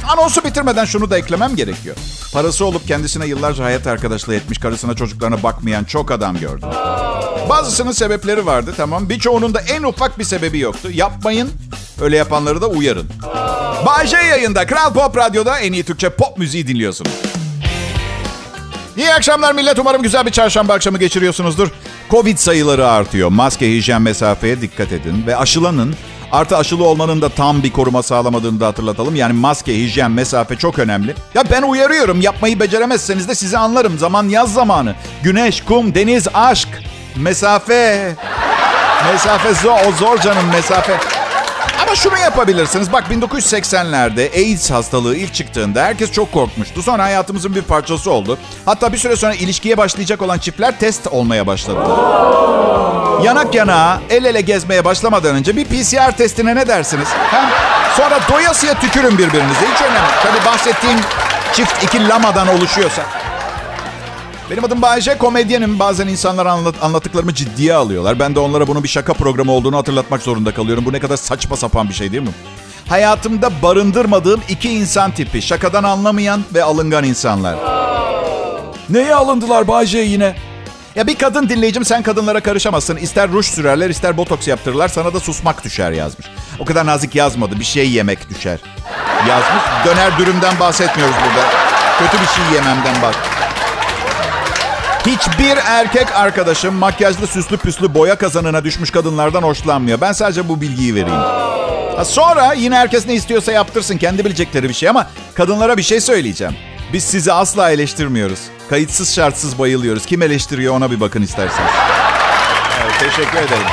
Anonsu 0.09 0.45
bitirmeden 0.45 0.85
şunu 0.85 1.11
da 1.11 1.19
eklemem 1.19 1.57
gerekiyor. 1.57 1.97
Parası 2.33 2.65
olup 2.65 2.89
kendisine 2.89 3.27
yıllarca 3.27 3.65
hayat 3.65 3.87
arkadaşlığı 3.87 4.35
etmiş, 4.35 4.59
karısına 4.59 4.97
çocuklarına 4.97 5.43
bakmayan 5.43 5.85
çok 5.85 6.11
adam 6.11 6.39
gördüm. 6.39 6.69
Bazısının 7.49 7.93
sebepleri 7.93 8.47
vardı 8.47 8.75
tamam. 8.77 9.09
Birçoğunun 9.09 9.55
da 9.55 9.61
en 9.61 9.83
ufak 9.83 10.19
bir 10.19 10.25
sebebi 10.25 10.59
yoktu. 10.59 10.89
Yapmayın. 10.93 11.51
Öyle 12.01 12.17
yapanları 12.17 12.61
da 12.61 12.67
uyarın. 12.67 13.09
Bay 13.87 14.13
yayında. 14.13 14.67
Kral 14.67 14.93
Pop 14.93 15.17
Radyo'da 15.17 15.59
en 15.59 15.73
iyi 15.73 15.85
Türkçe 15.85 16.11
pop 16.11 16.39
müziği 16.39 16.67
dinliyorsunuz. 16.67 17.30
İyi 19.01 19.15
akşamlar 19.15 19.53
millet. 19.55 19.79
Umarım 19.79 20.03
güzel 20.03 20.27
bir 20.27 20.31
çarşamba 20.31 20.73
akşamı 20.73 20.99
geçiriyorsunuzdur. 20.99 21.69
Covid 22.11 22.39
sayıları 22.39 22.89
artıyor. 22.89 23.29
Maske, 23.29 23.71
hijyen, 23.71 24.03
mesafeye 24.03 24.61
dikkat 24.61 24.93
edin. 24.93 25.25
Ve 25.27 25.37
aşılanın. 25.37 25.95
Artı 26.33 26.57
aşılı 26.57 26.85
olmanın 26.85 27.23
da 27.23 27.29
tam 27.29 27.63
bir 27.63 27.73
koruma 27.73 28.03
sağlamadığını 28.03 28.61
da 28.61 28.67
hatırlatalım. 28.67 29.17
Yani 29.17 29.33
maske, 29.33 29.75
hijyen, 29.79 30.11
mesafe 30.11 30.57
çok 30.57 30.79
önemli. 30.79 31.15
Ya 31.35 31.45
ben 31.51 31.63
uyarıyorum. 31.63 32.21
Yapmayı 32.21 32.61
beceremezseniz 32.61 33.29
de 33.29 33.35
sizi 33.35 33.59
anlarım. 33.59 33.99
Zaman 33.99 34.29
yaz 34.29 34.53
zamanı. 34.53 34.95
Güneş, 35.23 35.65
kum, 35.65 35.95
deniz, 35.95 36.29
aşk. 36.35 36.69
Mesafe. 37.17 38.15
Mesafe 39.13 39.55
zor. 39.55 39.79
O 39.89 39.93
zor 39.93 40.19
canım 40.19 40.47
mesafe. 40.53 41.20
Ama 41.91 41.97
şunu 41.97 42.19
yapabilirsiniz. 42.19 42.93
Bak 42.93 43.05
1980'lerde 43.11 44.31
AIDS 44.33 44.71
hastalığı 44.71 45.17
ilk 45.17 45.35
çıktığında 45.35 45.83
herkes 45.83 46.13
çok 46.13 46.33
korkmuştu. 46.33 46.83
Sonra 46.83 47.05
hayatımızın 47.05 47.55
bir 47.55 47.63
parçası 47.63 48.11
oldu. 48.11 48.39
Hatta 48.65 48.93
bir 48.93 48.99
süre 48.99 49.17
sonra 49.17 49.35
ilişkiye 49.35 49.77
başlayacak 49.77 50.23
olan 50.23 50.39
çiftler 50.39 50.79
test 50.79 51.07
olmaya 51.07 51.47
başladı. 51.47 51.81
Yanak 53.25 53.55
yana 53.55 54.01
el 54.11 54.25
ele 54.25 54.41
gezmeye 54.41 54.85
başlamadan 54.85 55.37
önce 55.37 55.57
bir 55.57 55.65
PCR 55.65 56.17
testine 56.17 56.57
ne 56.57 56.69
dersiniz? 56.69 57.09
Hem 57.31 57.51
sonra 57.97 58.21
doyasıya 58.33 58.75
tükürün 58.75 59.19
birbirinize. 59.19 59.67
Hiç 59.75 59.83
önemli. 59.83 60.11
Tabii 60.23 60.47
bahsettiğim 60.47 60.99
çift 61.53 61.85
iki 61.85 62.09
lamadan 62.09 62.49
oluşuyorsa. 62.49 63.03
Benim 64.51 64.65
adım 64.65 64.83
Bayece, 64.83 65.19
komedyenim. 65.19 65.79
Bazen 65.79 66.09
insanlar 66.09 66.47
anlat, 66.47 66.75
anlattıklarımı 66.83 67.35
ciddiye 67.35 67.75
alıyorlar. 67.75 68.19
Ben 68.19 68.35
de 68.35 68.41
onlara 68.41 68.67
bunun 68.67 68.83
bir 68.83 68.89
şaka 68.89 69.13
programı 69.13 69.53
olduğunu 69.53 69.77
hatırlatmak 69.77 70.23
zorunda 70.23 70.55
kalıyorum. 70.55 70.85
Bu 70.85 70.93
ne 70.93 71.01
kadar 71.01 71.17
saçma 71.17 71.57
sapan 71.57 71.89
bir 71.89 71.95
şey 71.95 72.13
değil 72.13 72.23
mi? 72.23 72.33
Hayatımda 72.89 73.63
barındırmadığım 73.63 74.41
iki 74.49 74.71
insan 74.71 75.11
tipi. 75.11 75.43
Şakadan 75.43 75.85
anlamayan 75.85 76.45
ve 76.55 76.65
alıngan 76.65 77.05
insanlar. 77.05 77.57
Neye 78.89 79.15
alındılar 79.15 79.69
Bayce 79.69 79.99
yine? 79.99 80.37
Ya 80.95 81.07
bir 81.07 81.15
kadın 81.15 81.49
dinleyicim 81.49 81.85
sen 81.85 82.03
kadınlara 82.03 82.41
karışamazsın. 82.41 82.97
İster 82.97 83.31
ruj 83.31 83.47
sürerler 83.47 83.91
ister 83.91 84.17
botoks 84.17 84.49
yaptırırlar. 84.49 84.89
Sana 84.89 85.15
da 85.15 85.21
susmak 85.21 85.65
düşer 85.65 85.93
yazmış. 85.93 86.27
O 86.59 86.65
kadar 86.65 86.87
nazik 86.87 87.15
yazmadı. 87.15 87.61
Bir 87.61 87.65
şey 87.65 87.91
yemek 87.91 88.31
düşer. 88.31 88.59
Yazmış. 89.29 89.63
Döner 89.85 90.19
dürümden 90.19 90.61
bahsetmiyoruz 90.61 91.17
burada. 91.27 91.49
Kötü 91.99 92.23
bir 92.23 92.29
şey 92.29 92.55
yememden 92.55 93.03
bak. 93.03 93.30
Hiçbir 95.11 95.57
erkek 95.67 96.17
arkadaşım 96.17 96.75
makyajlı 96.75 97.27
süslü 97.27 97.57
püslü 97.57 97.95
boya 97.95 98.17
kazanına 98.19 98.65
düşmüş 98.65 98.91
kadınlardan 98.91 99.43
hoşlanmıyor. 99.43 100.01
Ben 100.01 100.13
sadece 100.13 100.49
bu 100.49 100.61
bilgiyi 100.61 100.95
vereyim. 100.95 101.21
Sonra 102.05 102.53
yine 102.53 102.75
herkes 102.75 103.07
ne 103.07 103.15
istiyorsa 103.15 103.53
yaptırsın. 103.53 103.97
Kendi 103.99 104.25
bilecekleri 104.25 104.69
bir 104.69 104.75
şey 104.75 104.89
ama 104.89 105.11
kadınlara 105.35 105.77
bir 105.77 105.83
şey 105.83 106.01
söyleyeceğim. 106.01 106.57
Biz 106.93 107.05
sizi 107.05 107.33
asla 107.33 107.71
eleştirmiyoruz. 107.71 108.41
Kayıtsız 108.71 109.15
şartsız 109.15 109.59
bayılıyoruz. 109.59 110.07
Kim 110.07 110.23
eleştiriyor 110.23 110.75
ona 110.75 110.91
bir 110.91 111.01
bakın 111.01 111.23
isterseniz. 111.23 111.71
Evet, 112.83 112.95
teşekkür 113.01 113.39
ederim. 113.39 113.67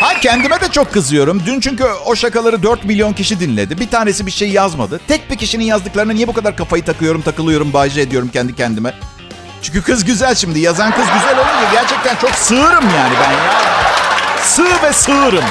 Ha 0.00 0.20
kendime 0.20 0.60
de 0.60 0.68
çok 0.68 0.92
kızıyorum. 0.92 1.42
Dün 1.46 1.60
çünkü 1.60 1.84
o 2.06 2.14
şakaları 2.16 2.62
4 2.62 2.84
milyon 2.84 3.12
kişi 3.12 3.40
dinledi. 3.40 3.78
Bir 3.78 3.90
tanesi 3.90 4.26
bir 4.26 4.30
şey 4.30 4.50
yazmadı. 4.50 5.00
Tek 5.08 5.30
bir 5.30 5.36
kişinin 5.36 5.64
yazdıklarına 5.64 6.12
niye 6.12 6.28
bu 6.28 6.32
kadar 6.32 6.56
kafayı 6.56 6.84
takıyorum, 6.84 7.22
takılıyorum, 7.22 7.72
bayce 7.72 8.00
ediyorum 8.00 8.30
kendi 8.32 8.56
kendime. 8.56 8.94
Çünkü 9.62 9.82
kız 9.82 10.04
güzel 10.04 10.34
şimdi. 10.34 10.58
Yazan 10.60 10.90
kız 10.90 11.04
güzel 11.14 11.38
olunca 11.38 11.72
gerçekten 11.72 12.16
çok 12.16 12.30
sığırım 12.30 12.84
yani 12.84 13.14
ben 13.24 13.32
ya. 13.32 13.62
Sığ 14.42 14.82
ve 14.82 14.92
sığırım. 14.92 15.44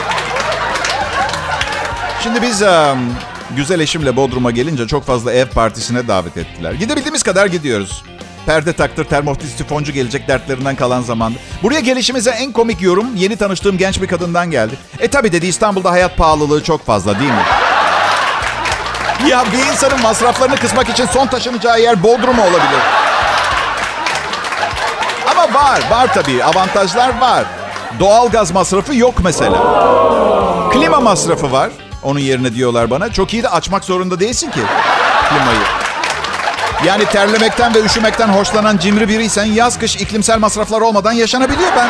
Şimdi 2.23 2.41
biz 2.41 2.61
um, 2.61 3.15
güzel 3.55 3.79
eşimle 3.79 4.15
Bodrum'a 4.15 4.51
gelince 4.51 4.87
çok 4.87 5.05
fazla 5.05 5.33
ev 5.33 5.45
partisine 5.45 6.07
davet 6.07 6.37
ettiler. 6.37 6.71
Gidebildiğimiz 6.71 7.23
kadar 7.23 7.45
gidiyoruz. 7.45 8.03
Perde 8.45 8.73
taktır, 8.73 9.05
termostifoncu 9.05 9.91
gelecek 9.91 10.27
dertlerinden 10.27 10.75
kalan 10.75 11.01
zamanda. 11.01 11.37
Buraya 11.63 11.79
gelişimize 11.79 12.29
en 12.29 12.51
komik 12.51 12.81
yorum 12.81 13.15
yeni 13.15 13.35
tanıştığım 13.35 13.77
genç 13.77 14.01
bir 14.01 14.07
kadından 14.07 14.51
geldi. 14.51 14.75
E 14.99 15.07
tabi 15.07 15.31
dedi 15.31 15.47
İstanbul'da 15.47 15.91
hayat 15.91 16.17
pahalılığı 16.17 16.63
çok 16.63 16.85
fazla 16.85 17.19
değil 17.19 17.31
mi? 17.31 17.43
Ya 19.29 19.45
bir 19.53 19.71
insanın 19.71 20.01
masraflarını 20.01 20.55
kısmak 20.55 20.89
için 20.89 21.05
son 21.05 21.27
taşınacağı 21.27 21.81
yer 21.81 22.03
Bodrum 22.03 22.39
olabilir. 22.39 22.81
Ama 25.41 25.53
var, 25.53 25.79
var 25.91 26.13
tabii. 26.13 26.43
Avantajlar 26.43 27.21
var. 27.21 27.43
Doğal 27.99 28.29
gaz 28.29 28.51
masrafı 28.51 28.95
yok 28.95 29.13
mesela. 29.23 29.57
Klima 30.73 30.99
masrafı 30.99 31.51
var. 31.51 31.69
Onun 32.03 32.19
yerine 32.19 32.53
diyorlar 32.55 32.89
bana. 32.89 33.13
Çok 33.13 33.33
iyi 33.33 33.43
de 33.43 33.49
açmak 33.49 33.83
zorunda 33.83 34.19
değilsin 34.19 34.51
ki 34.51 34.59
klimayı. 35.29 35.59
Yani 36.85 37.05
terlemekten 37.05 37.75
ve 37.75 37.79
üşümekten 37.79 38.27
hoşlanan 38.27 38.77
cimri 38.77 39.07
biriysen 39.09 39.45
yaz 39.45 39.79
kış 39.79 39.95
iklimsel 39.95 40.39
masraflar 40.39 40.81
olmadan 40.81 41.11
yaşanabiliyor 41.11 41.71
ben. 41.75 41.89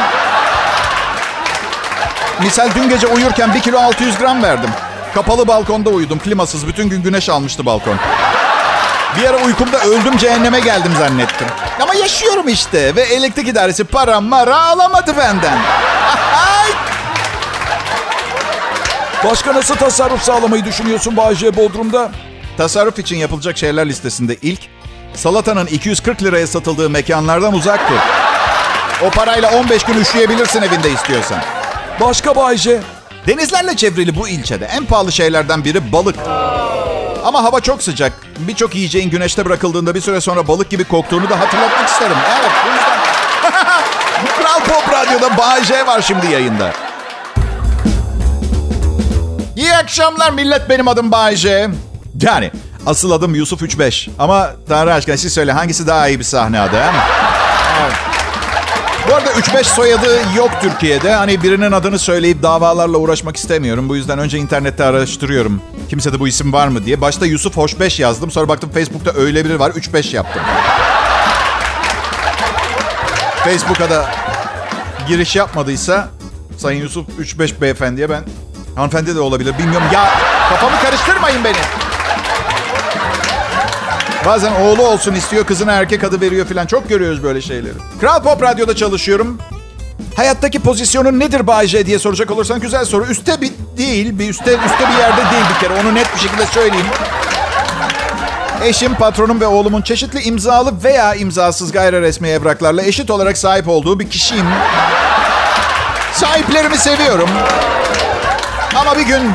Misal 2.43 2.69
dün 2.75 2.89
gece 2.89 3.07
uyurken 3.07 3.53
1 3.53 3.59
kilo 3.59 3.79
600 3.79 4.17
gram 4.17 4.43
verdim. 4.43 4.69
Kapalı 5.13 5.47
balkonda 5.47 5.89
uyudum. 5.89 6.19
Klimasız 6.19 6.67
bütün 6.67 6.89
gün 6.89 7.03
güneş 7.03 7.29
almıştı 7.29 7.65
balkon. 7.65 7.95
Bir 9.17 9.29
ara 9.29 9.37
uykumda 9.37 9.79
öldüm 9.79 10.17
cehenneme 10.17 10.59
geldim 10.59 10.91
zannettim. 10.99 11.47
Ama 11.81 11.95
yaşıyorum 11.95 12.47
işte 12.47 12.95
ve 12.95 13.01
elektrik 13.01 13.47
idaresi 13.47 13.83
para 13.83 14.21
mara 14.21 14.57
alamadı 14.65 15.17
benden. 15.17 15.59
Başka 19.25 19.53
nasıl 19.53 19.75
tasarruf 19.75 20.21
sağlamayı 20.21 20.65
düşünüyorsun 20.65 21.17
Bayce 21.17 21.55
Bodrum'da? 21.55 22.11
Tasarruf 22.57 22.99
için 22.99 23.17
yapılacak 23.17 23.57
şeyler 23.57 23.89
listesinde 23.89 24.35
ilk 24.41 24.59
salatanın 25.13 25.65
240 25.67 26.23
liraya 26.23 26.47
satıldığı 26.47 26.89
mekanlardan 26.89 27.53
uzak 27.53 27.79
dur. 27.89 27.99
O 29.07 29.09
parayla 29.09 29.51
15 29.51 29.83
gün 29.83 30.01
üşüyebilirsin 30.01 30.61
evinde 30.61 30.91
istiyorsan. 30.91 31.37
Başka 31.99 32.35
Bayce? 32.35 32.79
Denizlerle 33.27 33.75
çevrili 33.75 34.15
bu 34.15 34.27
ilçede 34.27 34.65
en 34.65 34.85
pahalı 34.85 35.11
şeylerden 35.11 35.65
biri 35.65 35.91
balık. 35.91 36.15
Ama 37.23 37.43
hava 37.43 37.59
çok 37.59 37.83
sıcak. 37.83 38.13
Birçok 38.39 38.75
yiyeceğin 38.75 39.09
güneşte 39.09 39.45
bırakıldığında 39.45 39.95
bir 39.95 40.01
süre 40.01 40.21
sonra 40.21 40.47
balık 40.47 40.69
gibi 40.69 40.83
koktuğunu 40.83 41.29
da 41.29 41.39
hatırlatmak 41.39 41.89
isterim. 41.89 42.17
Evet, 42.39 42.51
bu. 42.65 42.71
Kral 44.43 44.59
Pop 44.59 44.93
Radyo'da 44.93 45.63
J 45.63 45.87
var 45.87 46.01
şimdi 46.01 46.27
yayında. 46.31 46.71
İyi 49.55 49.75
akşamlar 49.75 50.31
millet, 50.31 50.69
benim 50.69 50.87
adım 50.87 51.11
Bay 51.11 51.35
J. 51.35 51.69
Yani 52.21 52.51
asıl 52.85 53.11
adım 53.11 53.35
Yusuf 53.35 53.63
35. 53.63 54.09
Ama 54.19 54.49
Tanrı 54.69 54.93
aşkına 54.93 55.17
siz 55.17 55.33
söyle 55.33 55.51
hangisi 55.51 55.87
daha 55.87 56.07
iyi 56.07 56.19
bir 56.19 56.23
sahne 56.23 56.59
adı? 56.59 56.77
Evet. 57.81 58.10
Bu 59.09 59.15
arada 59.15 59.31
3-5 59.31 59.63
soyadı 59.63 60.07
yok 60.37 60.49
Türkiye'de. 60.61 61.13
Hani 61.13 61.43
birinin 61.43 61.71
adını 61.71 61.99
söyleyip 61.99 62.43
davalarla 62.43 62.97
uğraşmak 62.97 63.37
istemiyorum. 63.37 63.89
Bu 63.89 63.95
yüzden 63.95 64.19
önce 64.19 64.37
internette 64.37 64.83
araştırıyorum. 64.83 65.61
Kimse 65.89 66.13
de 66.13 66.19
bu 66.19 66.27
isim 66.27 66.53
var 66.53 66.67
mı 66.67 66.85
diye. 66.85 67.01
Başta 67.01 67.25
Yusuf 67.25 67.57
Hoşbeş 67.57 67.99
yazdım. 67.99 68.31
Sonra 68.31 68.47
baktım 68.47 68.69
Facebook'ta 68.73 69.11
öyle 69.19 69.45
biri 69.45 69.59
var. 69.59 69.71
3-5 69.71 70.15
yaptım. 70.15 70.41
Facebook'a 73.43 73.89
da 73.89 74.09
giriş 75.07 75.35
yapmadıysa 75.35 76.09
Sayın 76.57 76.81
Yusuf 76.81 77.05
3-5 77.19 77.61
beyefendiye 77.61 78.09
ben 78.09 78.23
hanımefendi 78.75 79.15
de 79.15 79.19
olabilir 79.19 79.57
bilmiyorum. 79.57 79.87
Ya 79.93 80.09
kafamı 80.49 80.81
karıştırmayın 80.81 81.43
beni. 81.43 81.80
Bazen 84.25 84.51
oğlu 84.51 84.87
olsun 84.87 85.13
istiyor, 85.13 85.45
kızına 85.45 85.71
erkek 85.71 86.03
adı 86.03 86.21
veriyor 86.21 86.45
falan. 86.45 86.65
Çok 86.65 86.89
görüyoruz 86.89 87.23
böyle 87.23 87.41
şeyleri. 87.41 87.73
Kral 88.01 88.23
Pop 88.23 88.41
Radyo'da 88.41 88.75
çalışıyorum. 88.75 89.37
Hayattaki 90.15 90.59
pozisyonun 90.59 91.19
nedir 91.19 91.47
Bayce 91.47 91.85
diye 91.85 91.99
soracak 91.99 92.31
olursan 92.31 92.59
güzel 92.59 92.85
soru. 92.85 93.05
Üste 93.05 93.41
bir 93.41 93.51
değil, 93.77 94.19
bir 94.19 94.29
üstte 94.29 94.51
üstte 94.51 94.87
bir 94.93 94.97
yerde 94.97 95.21
değil 95.31 95.43
bir 95.55 95.67
kere. 95.67 95.81
Onu 95.81 95.95
net 95.95 96.15
bir 96.15 96.19
şekilde 96.19 96.45
söyleyeyim. 96.45 96.85
Eşim, 98.63 98.95
patronum 98.95 99.41
ve 99.41 99.47
oğlumun 99.47 99.81
çeşitli 99.81 100.21
imzalı 100.21 100.83
veya 100.83 101.15
imzasız 101.15 101.71
gayri 101.71 102.01
resmi 102.01 102.27
evraklarla 102.27 102.81
eşit 102.83 103.11
olarak 103.11 103.37
sahip 103.37 103.67
olduğu 103.67 103.99
bir 103.99 104.09
kişiyim. 104.09 104.45
Sahiplerimi 106.13 106.77
seviyorum. 106.77 107.29
Ama 108.75 108.97
bir 108.97 109.05
gün 109.05 109.31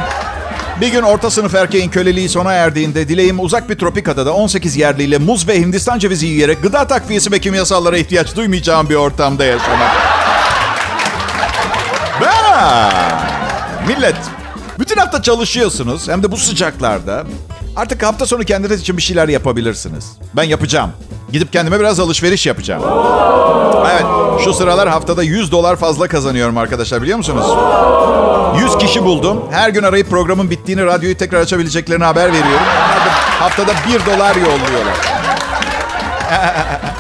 bir 0.81 0.89
gün 0.89 1.03
orta 1.03 1.31
sınıf 1.31 1.55
erkeğin 1.55 1.91
köleliği 1.91 2.29
sona 2.29 2.53
erdiğinde 2.53 3.09
dileğim 3.09 3.41
uzak 3.41 3.71
bir 3.71 3.79
tropik 3.79 4.09
adada 4.09 4.35
18 4.35 4.77
yerliyle 4.77 5.19
muz 5.19 5.49
ve 5.49 5.61
Hindistan 5.61 5.99
cevizi 5.99 6.27
yiyerek 6.27 6.63
gıda 6.63 6.87
takviyesi 6.87 7.33
ve 7.33 7.39
kimyasallara 7.39 7.99
ihtiyaç 7.99 8.37
duymayacağım 8.37 8.89
bir 8.91 8.95
ortamda 8.95 9.45
yaşamak. 9.45 9.91
Ha, 12.21 12.93
millet, 13.89 14.17
bütün 14.79 14.97
hafta 14.97 15.23
çalışıyorsunuz 15.23 16.09
hem 16.09 16.23
de 16.23 16.33
bu 16.33 16.37
sıcaklarda. 16.37 17.25
Artık 17.77 18.03
hafta 18.03 18.27
sonu 18.27 18.45
kendiniz 18.45 18.81
için 18.81 18.97
bir 18.97 19.03
şeyler 19.03 19.29
yapabilirsiniz. 19.29 20.13
Ben 20.37 20.43
yapacağım. 20.43 20.93
Gidip 21.37 21.53
kendime 21.53 21.81
biraz 21.81 22.01
alışveriş 22.01 22.47
yapacağım. 22.47 22.83
Evet, 23.93 24.05
şu 24.45 24.53
sıralar 24.53 24.89
haftada 24.89 25.23
100 25.23 25.53
dolar 25.53 25.77
fazla 25.77 26.09
kazanıyorum 26.09 26.59
arkadaşlar 26.59 27.03
biliyor 27.03 27.19
musunuz? 27.19 27.47
100 28.61 28.79
kişi 28.79 29.05
buldum. 29.05 29.45
Her 29.51 29.69
gün 29.69 29.83
arayıp 29.83 30.11
programın 30.11 30.51
bittiğini, 30.51 30.85
radyoyu 30.85 31.17
tekrar 31.17 31.41
açabileceklerini 31.41 32.05
haber 32.05 32.27
veriyorum. 32.33 32.67
Haftada 33.41 33.73
1 33.89 34.07
dolar 34.07 34.37
yolluyorlar. 34.37 34.97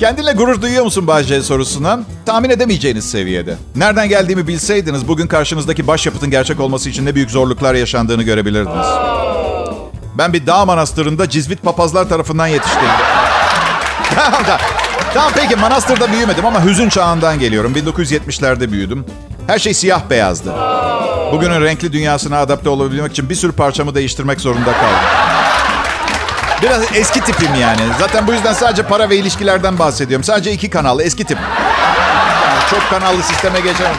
Kendinle 0.00 0.32
gurur 0.32 0.62
duyuyor 0.62 0.84
musun 0.84 1.06
Bahçe 1.06 1.42
sorusuna? 1.42 2.00
Tahmin 2.26 2.50
edemeyeceğiniz 2.50 3.10
seviyede. 3.10 3.56
Nereden 3.76 4.08
geldiğimi 4.08 4.46
bilseydiniz 4.46 5.08
bugün 5.08 5.26
karşınızdaki 5.26 5.86
başyapıtın 5.86 6.30
gerçek 6.30 6.60
olması 6.60 6.90
için 6.90 7.06
ne 7.06 7.14
büyük 7.14 7.30
zorluklar 7.30 7.74
yaşandığını 7.74 8.22
görebilirdiniz. 8.22 8.86
Ben 10.14 10.32
bir 10.32 10.46
dağ 10.46 10.64
manastırında 10.64 11.28
cizvit 11.28 11.62
papazlar 11.62 12.08
tarafından 12.08 12.46
yetiştim. 12.46 12.82
tamam, 14.14 14.42
tamam. 14.44 14.60
tamam 15.14 15.32
peki 15.34 15.56
manastırda 15.56 16.12
büyümedim 16.12 16.46
ama 16.46 16.64
hüzün 16.64 16.88
çağından 16.88 17.38
geliyorum. 17.38 17.72
1970'lerde 17.74 18.72
büyüdüm. 18.72 19.04
Her 19.46 19.58
şey 19.58 19.74
siyah 19.74 20.00
beyazdı. 20.10 20.52
Bugünün 21.32 21.60
renkli 21.64 21.92
dünyasına 21.92 22.38
adapte 22.38 22.68
olabilmek 22.68 23.12
için 23.12 23.30
bir 23.30 23.34
sürü 23.34 23.52
parçamı 23.52 23.94
değiştirmek 23.94 24.40
zorunda 24.40 24.72
kaldım. 24.72 24.98
Biraz 26.62 26.82
eski 26.94 27.20
tipim 27.20 27.54
yani. 27.54 27.80
Zaten 27.98 28.26
bu 28.26 28.32
yüzden 28.32 28.52
sadece 28.52 28.82
para 28.82 29.10
ve 29.10 29.16
ilişkilerden 29.16 29.78
bahsediyorum. 29.78 30.24
Sadece 30.24 30.52
iki 30.52 30.70
kanallı 30.70 31.02
eski 31.02 31.24
tip. 31.24 31.38
Yani 31.38 32.70
çok 32.70 32.90
kanallı 32.90 33.22
sisteme 33.22 33.60
geçemem. 33.60 33.96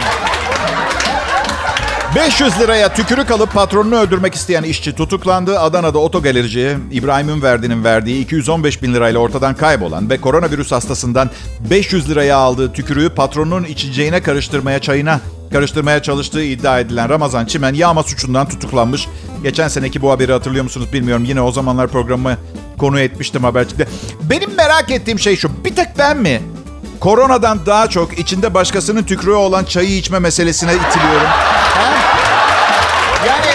500 2.16 2.60
liraya 2.60 2.94
tükürük 2.94 3.32
alıp 3.32 3.54
patronunu 3.54 3.96
öldürmek 3.96 4.36
isteyen 4.36 4.64
işçi 4.64 4.96
tutuklandı. 4.96 5.60
Adana'da 5.60 6.00
otogalerici 6.00 6.78
İbrahim 6.92 7.30
Ünverdi'nin 7.30 7.84
verdiği 7.84 8.22
215 8.22 8.84
bin 8.84 8.94
lirayla 8.94 9.20
ortadan 9.20 9.56
kaybolan 9.56 10.10
ve 10.10 10.22
koronavirüs 10.22 10.72
hastasından 10.72 11.30
500 11.70 12.10
liraya 12.10 12.38
aldığı 12.38 12.74
tükürüğü 12.74 13.10
patronunun 13.10 13.64
içeceğine 13.64 14.22
karıştırmaya, 14.22 14.80
çayına 14.80 15.20
karıştırmaya 15.52 16.02
çalıştığı 16.02 16.44
iddia 16.44 16.80
edilen 16.80 17.10
Ramazan 17.10 17.46
Çimen 17.46 17.74
yağma 17.74 18.04
suçundan 18.04 18.50
tutuklanmış. 18.50 19.08
Geçen 19.44 19.68
seneki 19.68 20.02
bu 20.02 20.12
haberi 20.12 20.32
hatırlıyor 20.32 20.64
musunuz 20.64 20.94
bilmiyorum. 20.94 21.26
Yine 21.28 21.42
o 21.42 21.52
zamanlar 21.52 21.88
programı 21.88 22.38
konu 22.78 23.00
etmiştim 23.00 23.44
habercikte. 23.44 23.88
Benim 24.30 24.56
merak 24.56 24.92
ettiğim 24.92 25.20
şey 25.20 25.36
şu. 25.36 25.66
Bir 25.66 25.76
tek 25.76 25.88
ben 25.98 26.18
mi? 26.18 26.42
Koronadan 27.06 27.66
daha 27.66 27.90
çok 27.90 28.20
içinde 28.20 28.54
başkasının 28.54 29.04
tükrüğü 29.04 29.34
olan 29.34 29.64
çayı 29.64 29.98
içme 29.98 30.20
meselesine 30.20 30.74
itiliyorum. 30.74 31.28
Ha? 31.28 31.94
Yani... 33.28 33.46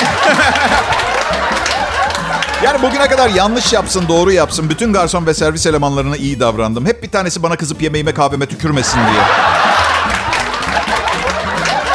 yani 2.64 2.82
bugüne 2.82 3.08
kadar 3.08 3.28
yanlış 3.28 3.72
yapsın, 3.72 4.04
doğru 4.08 4.32
yapsın. 4.32 4.70
Bütün 4.70 4.92
garson 4.92 5.26
ve 5.26 5.34
servis 5.34 5.66
elemanlarına 5.66 6.16
iyi 6.16 6.40
davrandım. 6.40 6.86
Hep 6.86 7.02
bir 7.02 7.10
tanesi 7.10 7.42
bana 7.42 7.56
kızıp 7.56 7.82
yemeğime 7.82 8.14
kahveme 8.14 8.46
tükürmesin 8.46 8.98
diye. 8.98 9.22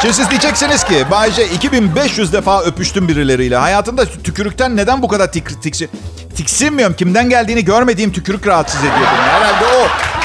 Şimdi 0.00 0.14
siz 0.14 0.30
diyeceksiniz 0.30 0.84
ki 0.84 1.06
Bayce 1.10 1.46
2500 1.46 2.32
defa 2.32 2.62
öpüştüm 2.62 3.08
birileriyle. 3.08 3.56
Hayatımda 3.56 4.04
tükürükten 4.04 4.76
neden 4.76 5.02
bu 5.02 5.08
kadar 5.08 5.32
tik, 5.32 5.62
tiksi, 5.62 5.88
tiksinmiyorum? 6.36 6.96
Kimden 6.96 7.30
geldiğini 7.30 7.64
görmediğim 7.64 8.12
tükürük 8.12 8.46
rahatsız 8.46 8.80
ediyor 8.80 8.96
beni. 8.96 9.28
Herhalde 9.28 9.64
o. 9.64 10.15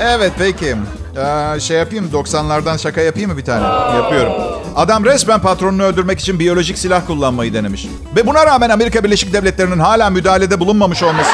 Evet 0.00 0.32
peki. 0.38 0.76
Ee, 1.16 1.60
şey 1.60 1.78
yapayım 1.78 2.10
90'lardan 2.12 2.78
şaka 2.78 3.00
yapayım 3.00 3.30
mı 3.30 3.36
bir 3.36 3.44
tane? 3.44 3.64
Yapıyorum. 3.96 4.32
Adam 4.76 5.04
resmen 5.04 5.40
patronunu 5.40 5.82
öldürmek 5.82 6.20
için 6.20 6.38
biyolojik 6.38 6.78
silah 6.78 7.06
kullanmayı 7.06 7.54
denemiş. 7.54 7.86
Ve 8.16 8.26
buna 8.26 8.46
rağmen 8.46 8.70
Amerika 8.70 9.04
Birleşik 9.04 9.32
Devletleri'nin 9.32 9.78
hala 9.78 10.10
müdahalede 10.10 10.60
bulunmamış 10.60 11.02
olması. 11.02 11.30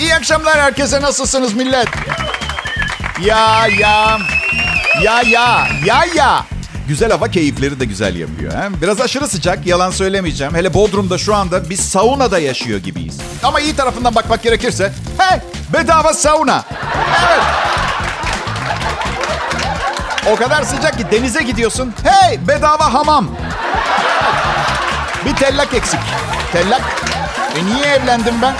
İyi 0.00 0.14
akşamlar 0.14 0.60
herkese. 0.60 1.00
Nasılsınız 1.02 1.54
millet? 1.54 1.88
Ya 3.20 3.66
ya. 3.80 4.18
Ya 5.02 5.22
ya. 5.22 5.66
Ya 5.84 6.04
ya. 6.14 6.44
Güzel 6.88 7.10
hava 7.10 7.28
keyifleri 7.28 7.80
de 7.80 7.84
güzel 7.84 8.16
yapıyor. 8.16 8.52
He? 8.52 8.82
Biraz 8.82 9.00
aşırı 9.00 9.28
sıcak 9.28 9.66
yalan 9.66 9.90
söylemeyeceğim. 9.90 10.54
Hele 10.54 10.74
Bodrum'da 10.74 11.18
şu 11.18 11.34
anda 11.34 11.70
biz 11.70 11.80
saunada 11.80 12.38
yaşıyor 12.38 12.78
gibiyiz. 12.80 13.18
Ama 13.42 13.60
iyi 13.60 13.76
tarafından 13.76 14.14
bakmak 14.14 14.42
gerekirse 14.42 14.92
hey 15.18 15.40
bedava 15.72 16.12
sauna. 16.14 16.64
Evet. 17.30 17.42
O 20.32 20.36
kadar 20.36 20.62
sıcak 20.62 20.98
ki 20.98 21.04
denize 21.12 21.42
gidiyorsun. 21.42 21.94
Hey 22.04 22.38
bedava 22.48 22.94
hamam. 22.94 23.28
Bir 25.26 25.36
tellak 25.36 25.74
eksik. 25.74 26.00
Tellak. 26.52 26.82
E 27.56 27.66
niye 27.66 27.86
evlendim 27.86 28.34
ben? 28.42 28.54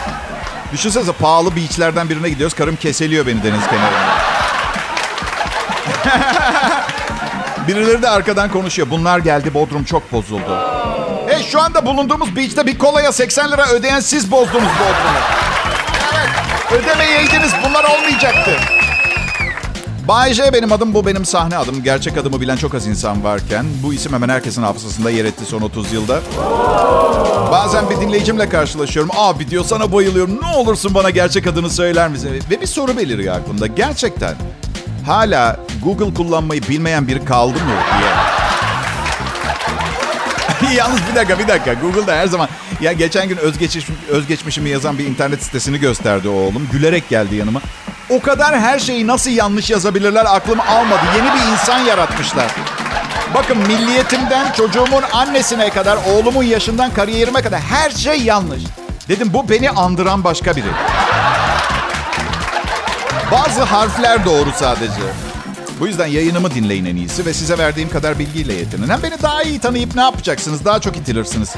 Düşünsenize 0.72 1.12
pahalı 1.12 1.56
beachlerden 1.56 2.08
birine 2.08 2.28
gidiyoruz. 2.28 2.56
Karım 2.56 2.76
keseliyor 2.76 3.26
beni 3.26 3.42
deniz 3.42 3.66
kenarında. 3.66 4.18
Birileri 7.68 8.02
de 8.02 8.08
arkadan 8.08 8.50
konuşuyor. 8.50 8.90
Bunlar 8.90 9.18
geldi 9.18 9.54
Bodrum 9.54 9.84
çok 9.84 10.12
bozuldu. 10.12 10.58
E 11.28 11.42
şu 11.42 11.60
anda 11.60 11.86
bulunduğumuz 11.86 12.36
beach'te 12.36 12.66
bir 12.66 12.78
kolaya 12.78 13.12
80 13.12 13.52
lira 13.52 13.68
ödeyen 13.68 14.00
siz 14.00 14.30
bozdunuz 14.30 14.52
Bodrum'u. 14.62 15.18
Evet. 16.14 16.82
Ödemeyeydiniz 16.82 17.52
bunlar 17.68 17.84
olmayacaktı. 17.84 18.50
Bay 20.08 20.34
J 20.34 20.52
benim 20.52 20.72
adım 20.72 20.94
bu 20.94 21.06
benim 21.06 21.24
sahne 21.24 21.56
adım. 21.56 21.82
Gerçek 21.82 22.18
adımı 22.18 22.40
bilen 22.40 22.56
çok 22.56 22.74
az 22.74 22.86
insan 22.86 23.24
varken 23.24 23.66
bu 23.82 23.94
isim 23.94 24.12
hemen 24.12 24.28
herkesin 24.28 24.62
hafızasında 24.62 25.10
yer 25.10 25.24
etti 25.24 25.44
son 25.46 25.60
30 25.60 25.92
yılda. 25.92 26.20
Bazen 27.52 27.90
bir 27.90 27.96
dinleyicimle 27.96 28.48
karşılaşıyorum. 28.48 29.10
Abi 29.16 29.50
diyor 29.50 29.64
sana 29.64 29.92
bayılıyorum. 29.92 30.40
Ne 30.42 30.56
olursun 30.56 30.94
bana 30.94 31.10
gerçek 31.10 31.46
adını 31.46 31.70
söyler 31.70 32.08
misin? 32.08 32.42
Ve 32.50 32.60
bir 32.60 32.66
soru 32.66 32.96
beliriyor 32.96 33.36
aklımda. 33.36 33.66
Gerçekten 33.66 34.34
hala 35.08 35.56
Google 35.84 36.14
kullanmayı 36.14 36.62
bilmeyen 36.62 37.08
biri 37.08 37.24
kaldı 37.24 37.58
mı 37.58 37.74
diye. 37.98 38.10
Yalnız 40.76 41.00
bir 41.10 41.16
dakika 41.16 41.38
bir 41.38 41.48
dakika. 41.48 41.74
Google'da 41.74 42.16
her 42.16 42.26
zaman... 42.26 42.48
Ya 42.80 42.92
geçen 42.92 43.28
gün 43.28 43.36
özgeçmiş, 43.36 43.86
özgeçmişimi 44.08 44.70
yazan 44.70 44.98
bir 44.98 45.06
internet 45.06 45.42
sitesini 45.42 45.78
gösterdi 45.80 46.28
oğlum. 46.28 46.68
Gülerek 46.72 47.08
geldi 47.08 47.36
yanıma. 47.36 47.60
O 48.10 48.20
kadar 48.20 48.60
her 48.60 48.78
şeyi 48.78 49.06
nasıl 49.06 49.30
yanlış 49.30 49.70
yazabilirler 49.70 50.24
aklım 50.28 50.60
almadı. 50.60 51.00
Yeni 51.16 51.26
bir 51.34 51.52
insan 51.52 51.78
yaratmışlar. 51.78 52.46
Bakın 53.34 53.58
milliyetimden 53.58 54.52
çocuğumun 54.52 55.02
annesine 55.12 55.70
kadar, 55.70 55.98
oğlumun 56.12 56.42
yaşından 56.42 56.90
kariyerime 56.90 57.42
kadar 57.42 57.60
her 57.60 57.90
şey 57.90 58.22
yanlış. 58.22 58.62
Dedim 59.08 59.30
bu 59.32 59.48
beni 59.48 59.70
andıran 59.70 60.24
başka 60.24 60.56
biri. 60.56 60.70
Bazı 63.32 63.62
harfler 63.62 64.24
doğru 64.24 64.50
sadece. 64.56 65.02
Bu 65.80 65.86
yüzden 65.86 66.06
yayınımı 66.06 66.50
dinleyin 66.54 66.84
en 66.84 66.96
iyisi 66.96 67.26
ve 67.26 67.34
size 67.34 67.58
verdiğim 67.58 67.90
kadar 67.90 68.18
bilgiyle 68.18 68.52
yetinin. 68.54 68.88
Hem 68.88 69.02
beni 69.02 69.22
daha 69.22 69.42
iyi 69.42 69.58
tanıyıp 69.58 69.94
ne 69.94 70.00
yapacaksınız? 70.00 70.64
Daha 70.64 70.80
çok 70.80 70.96
itilirsiniz. 70.96 71.54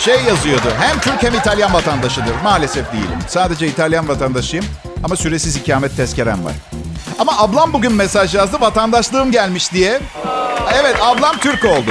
Şey 0.00 0.22
yazıyordu. 0.24 0.68
Hem 0.80 1.00
Türk 1.00 1.22
hem 1.22 1.34
İtalyan 1.34 1.72
vatandaşıdır. 1.72 2.34
Maalesef 2.44 2.92
değilim. 2.92 3.18
Sadece 3.28 3.66
İtalyan 3.66 4.08
vatandaşıyım 4.08 4.64
ama 5.04 5.16
süresiz 5.16 5.56
ikamet 5.56 5.96
tezkerem 5.96 6.44
var. 6.44 6.52
Ama 7.18 7.38
ablam 7.38 7.72
bugün 7.72 7.92
mesaj 7.92 8.34
yazdı. 8.34 8.60
Vatandaşlığım 8.60 9.32
gelmiş 9.32 9.72
diye. 9.72 10.00
Evet 10.74 10.96
ablam 11.02 11.36
Türk 11.38 11.64
oldu. 11.64 11.90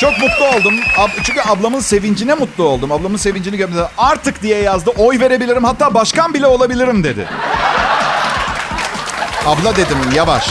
Çok 0.00 0.18
mutlu 0.18 0.46
oldum. 0.46 0.74
Çünkü 1.22 1.40
ablamın 1.40 1.80
sevincine 1.80 2.34
mutlu 2.34 2.64
oldum. 2.64 2.92
Ablamın 2.92 3.16
sevincini 3.16 3.56
gördüm. 3.56 3.74
Artık 3.98 4.42
diye 4.42 4.58
yazdı. 4.62 4.90
Oy 4.96 5.20
verebilirim. 5.20 5.64
Hatta 5.64 5.94
başkan 5.94 6.34
bile 6.34 6.46
olabilirim 6.46 7.04
dedi. 7.04 7.28
Abla 9.46 9.76
dedim 9.76 9.98
yavaş. 10.14 10.48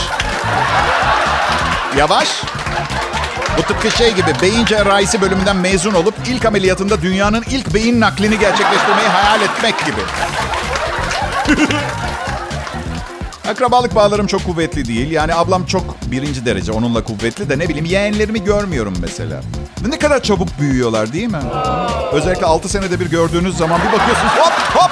Yavaş. 1.96 2.28
Bu 3.58 3.62
tıpkı 3.62 3.90
şey 3.90 4.14
gibi 4.14 4.32
beyin 4.42 4.64
cerrahisi 4.64 5.20
bölümünden 5.20 5.56
mezun 5.56 5.94
olup 5.94 6.14
ilk 6.26 6.44
ameliyatında 6.44 7.02
dünyanın 7.02 7.44
ilk 7.50 7.74
beyin 7.74 8.00
naklini 8.00 8.38
gerçekleştirmeyi 8.38 9.08
hayal 9.08 9.42
etmek 9.42 9.86
gibi. 9.86 10.00
Akrabalık 13.50 13.94
bağlarım 13.94 14.26
çok 14.26 14.44
kuvvetli 14.44 14.88
değil. 14.88 15.10
Yani 15.10 15.34
ablam 15.34 15.66
çok 15.66 16.02
birinci 16.02 16.46
derece 16.46 16.72
onunla 16.72 17.04
kuvvetli 17.04 17.48
de 17.48 17.58
ne 17.58 17.68
bileyim 17.68 17.84
yeğenlerimi 17.84 18.44
görmüyorum 18.44 18.94
mesela. 19.00 19.40
Ne 19.88 19.98
kadar 19.98 20.22
çabuk 20.22 20.48
büyüyorlar 20.60 21.12
değil 21.12 21.28
mi? 21.28 21.40
Özellikle 22.12 22.46
6 22.46 22.68
senede 22.68 23.00
bir 23.00 23.10
gördüğünüz 23.10 23.56
zaman 23.56 23.80
bir 23.80 23.92
bakıyorsunuz 23.92 24.32
hop 24.38 24.52
hop. 24.74 24.90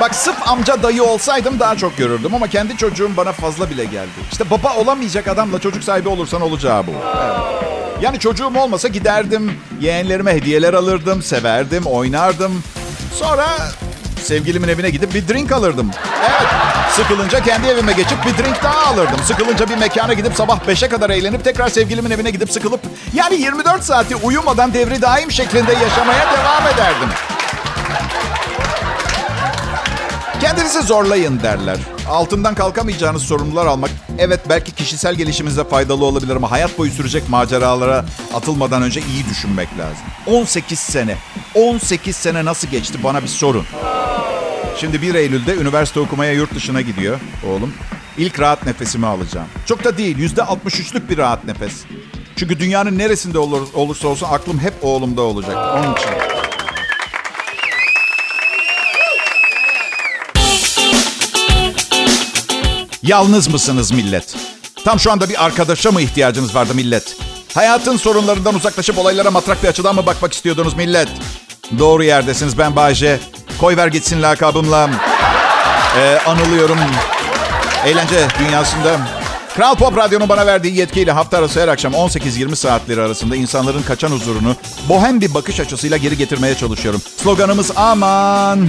Bak 0.00 0.14
sırf 0.14 0.48
amca 0.48 0.82
dayı 0.82 1.02
olsaydım 1.02 1.60
daha 1.60 1.76
çok 1.76 1.96
görürdüm 1.96 2.34
ama 2.34 2.48
kendi 2.48 2.76
çocuğum 2.76 3.10
bana 3.16 3.32
fazla 3.32 3.70
bile 3.70 3.84
geldi. 3.84 4.10
İşte 4.32 4.50
baba 4.50 4.74
olamayacak 4.74 5.28
adamla 5.28 5.58
çocuk 5.58 5.84
sahibi 5.84 6.08
olursan 6.08 6.40
olacağı 6.42 6.86
bu. 6.86 6.90
Evet. 6.90 7.60
Yani 8.02 8.18
çocuğum 8.18 8.52
olmasa 8.56 8.88
giderdim, 8.88 9.52
yeğenlerime 9.80 10.34
hediyeler 10.34 10.74
alırdım, 10.74 11.22
severdim, 11.22 11.84
oynardım. 11.84 12.62
Sonra 13.14 13.46
sevgilimin 14.20 14.68
evine 14.68 14.90
gidip 14.90 15.14
bir 15.14 15.28
drink 15.28 15.52
alırdım. 15.52 15.90
Evet. 16.20 16.48
Sıkılınca 16.96 17.40
kendi 17.40 17.66
evime 17.68 17.92
geçip 17.92 18.18
bir 18.26 18.44
drink 18.44 18.62
daha 18.62 18.86
alırdım. 18.86 19.20
Sıkılınca 19.24 19.68
bir 19.68 19.76
mekana 19.76 20.12
gidip 20.12 20.34
sabah 20.34 20.58
5'e 20.68 20.88
kadar 20.88 21.10
eğlenip 21.10 21.44
tekrar 21.44 21.68
sevgilimin 21.68 22.10
evine 22.10 22.30
gidip 22.30 22.52
sıkılıp 22.52 22.80
yani 23.14 23.34
24 23.34 23.82
saati 23.82 24.16
uyumadan 24.16 24.74
devri 24.74 25.02
daim 25.02 25.30
şeklinde 25.32 25.72
yaşamaya 25.72 26.32
devam 26.32 26.66
ederdim. 26.74 27.08
Kendinizi 30.40 30.82
zorlayın 30.82 31.40
derler. 31.42 31.78
Altından 32.08 32.54
kalkamayacağınız 32.54 33.22
sorumlular 33.22 33.66
almak 33.66 33.90
evet 34.18 34.40
belki 34.48 34.72
kişisel 34.72 35.14
gelişiminize 35.14 35.64
faydalı 35.64 36.04
olabilir 36.04 36.36
ama 36.36 36.50
hayat 36.50 36.78
boyu 36.78 36.90
sürecek 36.90 37.28
maceralara 37.28 38.04
atılmadan 38.34 38.82
önce 38.82 39.00
iyi 39.00 39.28
düşünmek 39.30 39.68
lazım. 39.78 40.04
18 40.26 40.78
sene. 40.78 41.16
18 41.54 42.16
sene 42.16 42.44
nasıl 42.44 42.68
geçti 42.68 42.98
bana 43.04 43.22
bir 43.22 43.28
sorun. 43.28 43.66
Şimdi 44.80 45.02
1 45.02 45.14
Eylül'de 45.14 45.54
üniversite 45.54 46.00
okumaya 46.00 46.32
yurt 46.32 46.54
dışına 46.54 46.80
gidiyor 46.80 47.20
oğlum. 47.48 47.74
İlk 48.18 48.40
rahat 48.40 48.66
nefesimi 48.66 49.06
alacağım. 49.06 49.46
Çok 49.66 49.84
da 49.84 49.98
değil 49.98 50.18
%63'lük 50.18 51.08
bir 51.08 51.18
rahat 51.18 51.44
nefes. 51.44 51.72
Çünkü 52.36 52.58
dünyanın 52.58 52.98
neresinde 52.98 53.38
olur, 53.38 53.68
olursa 53.74 54.08
olsun 54.08 54.26
aklım 54.30 54.58
hep 54.58 54.74
oğlumda 54.82 55.22
olacak. 55.22 55.56
Onun 55.56 55.94
için. 55.94 56.10
Yalnız 63.02 63.48
mısınız 63.48 63.90
millet? 63.90 64.36
Tam 64.84 65.00
şu 65.00 65.12
anda 65.12 65.28
bir 65.28 65.44
arkadaşa 65.44 65.92
mı 65.92 66.02
ihtiyacınız 66.02 66.54
vardı 66.54 66.74
millet? 66.74 67.16
Hayatın 67.54 67.96
sorunlarından 67.96 68.54
uzaklaşıp 68.54 68.98
olaylara 68.98 69.30
matrak 69.30 69.62
bir 69.62 69.68
açıdan 69.68 69.94
mı 69.94 70.06
bakmak 70.06 70.32
istiyordunuz 70.32 70.74
millet? 70.74 71.08
Doğru 71.78 72.04
yerdesiniz 72.04 72.58
ben 72.58 72.76
Bayce. 72.76 73.20
Koy 73.60 73.76
ver 73.76 73.86
gitsin 73.86 74.22
lakabımla. 74.22 74.90
Ee, 75.98 76.18
anılıyorum. 76.26 76.78
Eğlence 77.86 78.26
dünyasında. 78.38 78.96
Kral 79.56 79.74
Pop 79.74 79.96
Radyo'nun 79.96 80.28
bana 80.28 80.46
verdiği 80.46 80.76
yetkiyle 80.76 81.12
hafta 81.12 81.38
arası 81.38 81.60
her 81.62 81.68
akşam 81.68 81.92
18-20 81.92 82.56
saatleri 82.56 83.00
arasında 83.02 83.36
insanların 83.36 83.82
kaçan 83.82 84.10
huzurunu 84.10 84.56
bohem 84.88 85.20
bir 85.20 85.34
bakış 85.34 85.60
açısıyla 85.60 85.96
geri 85.96 86.16
getirmeye 86.16 86.54
çalışıyorum. 86.54 87.02
Sloganımız 87.16 87.70
aman. 87.76 88.68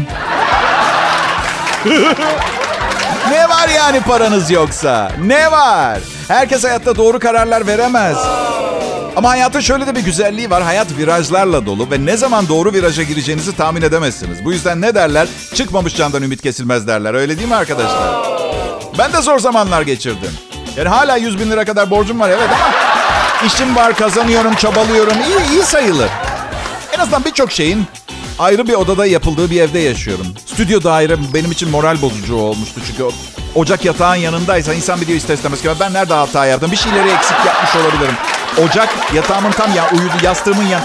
Ne 3.30 3.50
var 3.50 3.70
yani 3.76 4.02
paranız 4.02 4.52
yoksa? 4.52 5.12
Ne 5.24 5.52
var? 5.52 6.00
Herkes 6.28 6.64
hayatta 6.64 6.96
doğru 6.96 7.20
kararlar 7.20 7.68
veremez. 7.68 8.18
Ama 9.16 9.30
hayatın 9.30 9.60
şöyle 9.60 9.88
de 9.88 9.96
bir 9.96 10.00
güzelliği 10.00 10.50
var. 10.50 10.64
Hayat 10.64 10.98
virajlarla 10.98 11.66
dolu 11.66 11.92
ve 11.92 12.06
ne 12.06 12.18
zaman 12.18 12.48
doğru 12.48 12.74
viraja 12.74 13.04
gireceğinizi 13.04 13.56
tahmin 13.56 13.82
edemezsiniz. 13.82 14.46
Bu 14.46 14.54
yüzden 14.54 14.82
ne 14.82 14.96
derler? 14.96 15.28
Çıkmamış 15.54 15.96
candan 15.96 16.24
ümit 16.24 16.42
kesilmez 16.42 16.88
derler. 16.88 17.14
Öyle 17.14 17.38
değil 17.38 17.48
mi 17.48 17.56
arkadaşlar? 17.56 18.26
Ben 18.98 19.14
de 19.14 19.22
zor 19.22 19.40
zamanlar 19.40 19.82
geçirdim. 19.82 20.32
Yani 20.78 20.90
hala 20.90 21.18
100 21.18 21.40
bin 21.40 21.52
lira 21.52 21.66
kadar 21.66 21.90
borcum 21.90 22.20
var 22.20 22.30
evet 22.30 22.50
ama 22.54 22.74
işim 23.48 23.76
var, 23.76 23.96
kazanıyorum, 23.96 24.56
çabalıyorum. 24.56 25.14
İyi, 25.14 25.52
iyi 25.52 25.64
sayılır. 25.64 26.10
En 26.96 27.00
azından 27.00 27.26
birçok 27.26 27.52
şeyin 27.52 27.86
ayrı 28.40 28.68
bir 28.68 28.74
odada 28.74 29.06
yapıldığı 29.06 29.52
bir 29.52 29.62
evde 29.62 29.80
yaşıyorum. 29.80 30.28
Stüdyo 30.46 30.84
daire 30.84 31.16
benim 31.34 31.52
için 31.52 31.70
moral 31.70 32.02
bozucu 32.02 32.36
olmuştu 32.36 32.82
çünkü 32.88 33.04
ocak 33.56 33.86
yatağın 33.86 34.16
yanındaysa 34.16 34.74
insan 34.74 35.02
biliyor 35.02 35.18
ister 35.18 35.34
istemez 35.34 35.62
ki 35.62 35.70
ben 35.80 35.94
nerede 35.94 36.14
hata 36.14 36.46
yaptım 36.46 36.72
bir 36.72 36.78
şeyleri 36.78 37.10
eksik 37.10 37.38
yapmış 37.46 37.76
olabilirim. 37.76 38.16
Ocak 38.58 38.90
yatağımın 39.14 39.52
tam 39.52 39.76
ya 39.76 39.90
uyudu 39.92 40.14
yastığımın 40.24 40.68
yan 40.68 40.82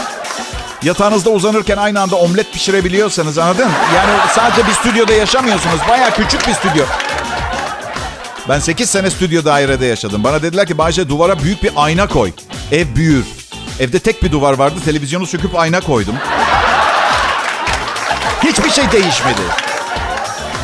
yatağınızda 0.82 1.30
uzanırken 1.30 1.76
aynı 1.76 2.00
anda 2.00 2.16
omlet 2.16 2.52
pişirebiliyorsanız 2.52 3.38
anladın? 3.38 3.68
Yani 3.96 4.10
sadece 4.34 4.66
bir 4.66 4.72
stüdyoda 4.72 5.12
yaşamıyorsunuz. 5.12 5.80
Baya 5.88 6.10
küçük 6.10 6.48
bir 6.48 6.54
stüdyo. 6.54 6.84
Ben 8.48 8.58
8 8.58 8.90
sene 8.90 9.10
stüdyo 9.10 9.44
dairede 9.44 9.86
yaşadım. 9.86 10.24
Bana 10.24 10.42
dediler 10.42 10.66
ki 10.66 10.78
Bayce 10.78 11.08
duvara 11.08 11.38
büyük 11.42 11.62
bir 11.62 11.70
ayna 11.76 12.08
koy. 12.08 12.32
Ev 12.72 12.86
büyür. 12.96 13.24
Evde 13.80 13.98
tek 13.98 14.22
bir 14.22 14.32
duvar 14.32 14.52
vardı. 14.52 14.74
Televizyonu 14.84 15.26
söküp 15.26 15.58
ayna 15.58 15.80
koydum. 15.80 16.14
Hiçbir 18.44 18.70
şey 18.70 18.92
değişmedi. 18.92 19.40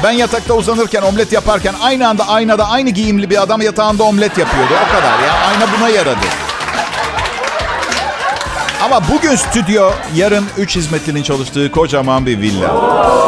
Ben 0.05 0.11
yatakta 0.11 0.55
uzanırken, 0.55 1.03
omlet 1.03 1.33
yaparken 1.33 1.75
aynı 1.83 2.09
anda 2.09 2.29
aynada 2.29 2.69
aynı 2.69 2.91
giyimli 2.91 3.31
bir 3.31 3.43
adam 3.43 3.61
yatağında 3.61 4.03
omlet 4.03 4.39
yapıyordu. 4.39 4.75
O 4.89 4.97
kadar 4.97 5.19
ya. 5.19 5.33
Ayna 5.33 5.67
buna 5.79 5.89
yaradı. 5.89 6.27
Ama 8.93 9.09
bugün 9.09 9.35
stüdyo, 9.35 9.91
yarın 10.15 10.45
3 10.59 10.77
hizmetlinin 10.77 11.23
çalıştığı 11.23 11.71
kocaman 11.71 12.27
bir 12.27 12.41
villa. 12.41 12.71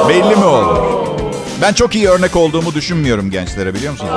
Belli 0.08 0.36
mi 0.36 0.44
olur? 0.44 0.78
Ben 1.62 1.72
çok 1.72 1.94
iyi 1.94 2.08
örnek 2.08 2.36
olduğumu 2.36 2.74
düşünmüyorum 2.74 3.30
gençlere 3.30 3.74
biliyor 3.74 3.92
musunuz? 3.92 4.12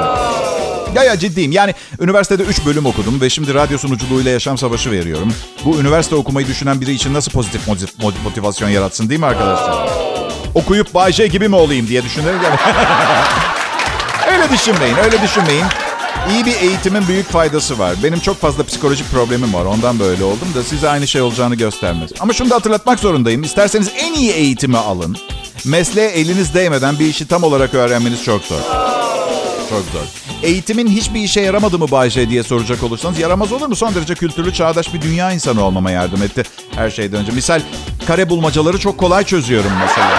Ya 0.95 1.03
ya 1.03 1.19
ciddiyim. 1.19 1.51
Yani 1.51 1.73
üniversitede 1.99 2.43
3 2.43 2.65
bölüm 2.65 2.85
okudum 2.85 3.21
ve 3.21 3.29
şimdi 3.29 3.53
radyo 3.53 3.77
sunuculuğuyla 3.77 4.31
yaşam 4.31 4.57
savaşı 4.57 4.91
veriyorum. 4.91 5.33
Bu 5.65 5.79
üniversite 5.79 6.15
okumayı 6.15 6.47
düşünen 6.47 6.81
biri 6.81 6.91
için 6.91 7.13
nasıl 7.13 7.31
pozitif 7.31 7.67
motivasyon 8.23 8.69
yaratsın 8.69 9.09
değil 9.09 9.19
mi 9.19 9.25
arkadaşlar? 9.25 9.89
Okuyup 10.55 10.93
Bay 10.93 11.11
J 11.11 11.27
gibi 11.27 11.47
mi 11.49 11.55
olayım 11.55 11.87
diye 11.87 12.03
düşünerek 12.03 12.41
öyle 14.31 14.49
düşünmeyin, 14.49 14.97
öyle 14.97 15.21
düşünmeyin. 15.21 15.65
İyi 16.29 16.45
bir 16.45 16.55
eğitimin 16.55 17.07
büyük 17.07 17.29
faydası 17.29 17.79
var. 17.79 17.95
Benim 18.03 18.19
çok 18.19 18.41
fazla 18.41 18.63
psikolojik 18.63 19.11
problemim 19.11 19.53
var. 19.53 19.65
Ondan 19.65 19.99
böyle 19.99 20.23
oldum 20.23 20.47
da 20.55 20.63
size 20.63 20.89
aynı 20.89 21.07
şey 21.07 21.21
olacağını 21.21 21.55
göstermez. 21.55 22.09
Ama 22.19 22.33
şunu 22.33 22.49
da 22.49 22.55
hatırlatmak 22.55 22.99
zorundayım. 22.99 23.43
İsterseniz 23.43 23.91
en 23.97 24.13
iyi 24.13 24.31
eğitimi 24.31 24.77
alın. 24.77 25.17
Mesleğe 25.65 26.09
eliniz 26.09 26.53
değmeden 26.53 26.99
bir 26.99 27.05
işi 27.05 27.27
tam 27.27 27.43
olarak 27.43 27.73
öğrenmeniz 27.73 28.23
çok 28.23 28.41
zor. 28.41 28.59
Çok 29.69 29.83
zor. 29.93 30.01
Eğitimin 30.43 30.87
hiçbir 30.87 31.19
işe 31.21 31.41
yaramadı 31.41 31.79
mı 31.79 31.91
Bayce 31.91 32.29
diye 32.29 32.43
soracak 32.43 32.83
olursanız 32.83 33.19
yaramaz 33.19 33.51
olur 33.51 33.67
mu? 33.67 33.75
Son 33.75 33.95
derece 33.95 34.15
kültürlü, 34.15 34.53
çağdaş 34.53 34.93
bir 34.93 35.01
dünya 35.01 35.31
insanı 35.31 35.63
olmama 35.63 35.91
yardım 35.91 36.23
etti 36.23 36.43
her 36.75 36.89
şeyden 36.89 37.21
önce. 37.21 37.31
Misal 37.31 37.61
kare 38.07 38.29
bulmacaları 38.29 38.79
çok 38.79 38.97
kolay 38.97 39.23
çözüyorum 39.23 39.71
mesela. 39.79 40.11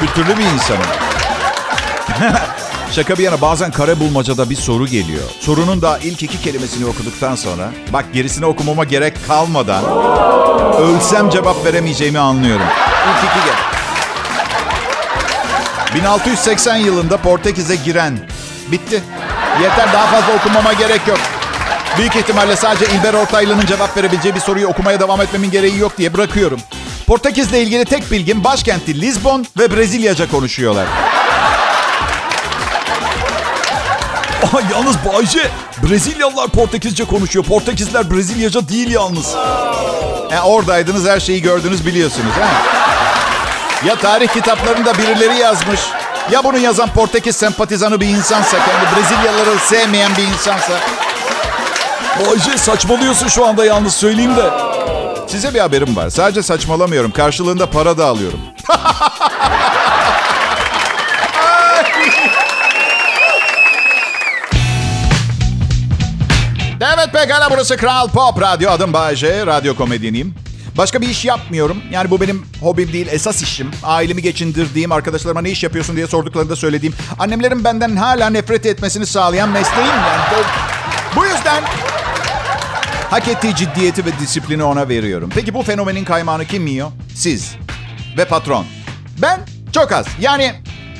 Kültürlü 0.00 0.38
bir 0.38 0.44
insanım. 0.44 0.86
Şaka 2.92 3.18
bir 3.18 3.22
yana 3.22 3.40
bazen 3.40 3.70
kare 3.70 4.00
bulmacada 4.00 4.50
bir 4.50 4.56
soru 4.56 4.86
geliyor. 4.86 5.22
Sorunun 5.40 5.82
da 5.82 5.98
ilk 5.98 6.22
iki 6.22 6.40
kelimesini 6.42 6.86
okuduktan 6.86 7.34
sonra 7.34 7.70
bak 7.92 8.04
gerisini 8.14 8.46
okumama 8.46 8.84
gerek 8.84 9.14
kalmadan 9.26 9.84
ölsem 10.78 11.30
cevap 11.30 11.64
veremeyeceğimi 11.64 12.18
anlıyorum. 12.18 12.66
İlk 13.08 13.30
iki 13.30 13.44
gel. 13.46 13.56
1680 16.02 16.76
yılında 16.76 17.16
Portekiz'e 17.16 17.76
giren. 17.76 18.18
Bitti. 18.72 19.02
Yeter 19.62 19.92
daha 19.92 20.06
fazla 20.06 20.34
okumama 20.40 20.72
gerek 20.72 21.08
yok. 21.08 21.18
Büyük 21.98 22.16
ihtimalle 22.16 22.56
sadece 22.56 22.86
İlber 22.94 23.14
Ortaylı'nın 23.14 23.66
cevap 23.66 23.96
verebileceği 23.96 24.34
bir 24.34 24.40
soruyu 24.40 24.66
okumaya 24.66 25.00
devam 25.00 25.20
etmemin 25.20 25.50
gereği 25.50 25.78
yok 25.78 25.98
diye 25.98 26.14
bırakıyorum. 26.14 26.60
Portekiz'le 27.06 27.52
ilgili 27.52 27.84
tek 27.84 28.10
bilgim 28.10 28.44
başkenti 28.44 29.00
Lisbon 29.00 29.46
ve 29.58 29.76
Brezilyaca 29.76 30.30
konuşuyorlar. 30.30 30.86
Aha, 34.44 34.60
yalnız 34.72 34.96
Bayce, 35.04 35.50
Brezilyalılar 35.82 36.48
Portekizce 36.48 37.04
konuşuyor. 37.04 37.44
Portekizler 37.44 38.10
Brezilyaca 38.10 38.68
değil 38.68 38.90
yalnız. 38.90 39.34
E, 40.32 40.40
oradaydınız 40.40 41.08
her 41.08 41.20
şeyi 41.20 41.42
gördünüz 41.42 41.86
biliyorsunuz. 41.86 42.32
He? 42.36 43.88
Ya 43.88 43.96
tarih 43.96 44.28
kitaplarında 44.28 44.94
birileri 44.94 45.38
yazmış. 45.38 45.80
Ya 46.30 46.44
bunu 46.44 46.58
yazan 46.58 46.88
Portekiz 46.88 47.36
sempatizanı 47.36 48.00
bir 48.00 48.06
insansa, 48.06 48.56
kendi 48.58 48.96
Brezilyalıları 48.96 49.58
sevmeyen 49.58 50.16
bir 50.16 50.22
insansa. 50.22 50.72
Bayce 52.20 52.58
saçmalıyorsun 52.58 53.28
şu 53.28 53.46
anda 53.46 53.64
yalnız 53.64 53.94
söyleyeyim 53.94 54.36
de. 54.36 54.50
Size 55.26 55.54
bir 55.54 55.60
haberim 55.60 55.96
var. 55.96 56.10
Sadece 56.10 56.42
saçmalamıyorum. 56.42 57.10
Karşılığında 57.10 57.70
para 57.70 57.98
da 57.98 58.06
alıyorum. 58.06 58.40
evet 66.80 67.12
pekala 67.12 67.50
burası 67.50 67.76
Kral 67.76 68.08
Pop 68.08 68.40
Radyo. 68.40 68.70
Adım 68.70 68.92
Bayece. 68.92 69.46
Radyo 69.46 69.76
komedyeniyim. 69.76 70.34
Başka 70.78 71.00
bir 71.00 71.08
iş 71.08 71.24
yapmıyorum. 71.24 71.82
Yani 71.92 72.10
bu 72.10 72.20
benim 72.20 72.46
hobim 72.60 72.92
değil, 72.92 73.06
esas 73.10 73.42
işim. 73.42 73.70
Ailemi 73.82 74.22
geçindirdiğim, 74.22 74.92
arkadaşlarıma 74.92 75.40
ne 75.40 75.50
iş 75.50 75.62
yapıyorsun 75.62 75.96
diye 75.96 76.06
sorduklarında 76.06 76.56
söylediğim. 76.56 76.94
Annemlerin 77.18 77.64
benden 77.64 77.96
hala 77.96 78.30
nefret 78.30 78.66
etmesini 78.66 79.06
sağlayan 79.06 79.48
mesleğim 79.48 79.88
yani. 79.88 80.44
Bu 81.16 81.24
yüzden 81.24 81.64
hak 83.10 83.28
ettiği 83.28 83.54
ciddiyeti 83.54 84.04
ve 84.06 84.10
disiplini 84.20 84.64
ona 84.64 84.88
veriyorum. 84.88 85.30
Peki 85.34 85.54
bu 85.54 85.62
fenomenin 85.62 86.04
kaymağını 86.04 86.44
kim 86.44 86.66
yiyor? 86.66 86.90
Siz 87.14 87.54
ve 88.18 88.24
patron. 88.24 88.66
Ben 89.22 89.40
çok 89.72 89.92
az. 89.92 90.06
Yani 90.20 90.54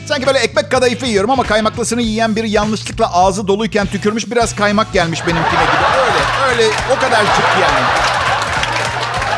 sanki 0.08 0.26
böyle 0.26 0.38
ekmek 0.38 0.70
kadayıfı 0.70 1.06
yiyorum 1.06 1.30
ama 1.30 1.42
kaymaklısını 1.42 2.02
yiyen 2.02 2.36
biri 2.36 2.50
yanlışlıkla 2.50 3.12
ağzı 3.14 3.48
doluyken 3.48 3.86
tükürmüş 3.86 4.30
biraz 4.30 4.56
kaymak 4.56 4.92
gelmiş 4.92 5.20
benimkine 5.26 5.62
gibi. 5.62 5.84
Öyle, 5.98 6.62
öyle 6.64 6.74
o 6.96 7.00
kadar 7.00 7.20
çık 7.20 7.44
yani. 7.62 7.86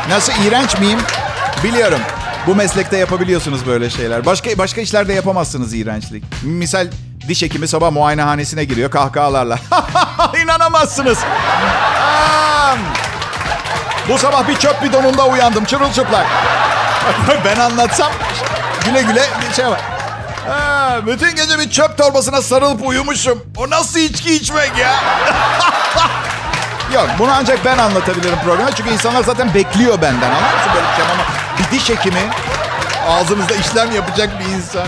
Nasıl 0.09 0.33
iğrenç 0.43 0.79
miyim? 0.79 0.99
Biliyorum. 1.63 1.99
Bu 2.47 2.55
meslekte 2.55 2.97
yapabiliyorsunuz 2.97 3.67
böyle 3.67 3.89
şeyler. 3.89 4.25
Başka 4.25 4.57
başka 4.57 4.81
işlerde 4.81 5.13
yapamazsınız 5.13 5.73
iğrençlik. 5.73 6.23
Misal 6.43 6.87
diş 7.27 7.41
hekimi 7.41 7.67
sabah 7.67 7.91
muayenehanesine 7.91 8.63
giriyor 8.63 8.91
kahkahalarla. 8.91 9.59
İnanamazsınız. 10.43 11.17
Bu 14.09 14.17
sabah 14.17 14.47
bir 14.47 14.55
çöp 14.55 14.83
bidonunda 14.83 15.25
uyandım 15.25 15.65
çırılçıplak. 15.65 16.25
ben 17.45 17.59
anlatsam 17.59 18.11
güle 18.85 19.01
güle 19.01 19.23
şey 19.55 19.65
var. 19.67 20.00
Ha, 20.47 20.99
bütün 21.07 21.35
gece 21.35 21.59
bir 21.59 21.69
çöp 21.69 21.97
torbasına 21.97 22.41
sarılıp 22.41 22.87
uyumuşum. 22.87 23.43
O 23.57 23.69
nasıl 23.69 23.99
içki 23.99 24.33
içmek 24.35 24.71
ya? 24.77 24.95
Yok 26.93 27.09
bunu 27.19 27.31
ancak 27.31 27.65
ben 27.65 27.77
anlatabilirim 27.77 28.37
programa. 28.45 28.71
Çünkü 28.71 28.89
insanlar 28.89 29.23
zaten 29.23 29.53
bekliyor 29.53 30.01
benden. 30.01 30.31
Anlar 30.31 30.53
mısın 30.53 30.71
böyle 30.75 30.87
bir 30.87 30.95
şey 30.95 31.05
ama 31.05 31.23
bir 31.59 31.77
diş 31.77 31.89
hekimi 31.89 32.29
ağzınızda 33.07 33.53
işlem 33.55 33.91
yapacak 33.91 34.29
bir 34.39 34.45
insan. 34.55 34.87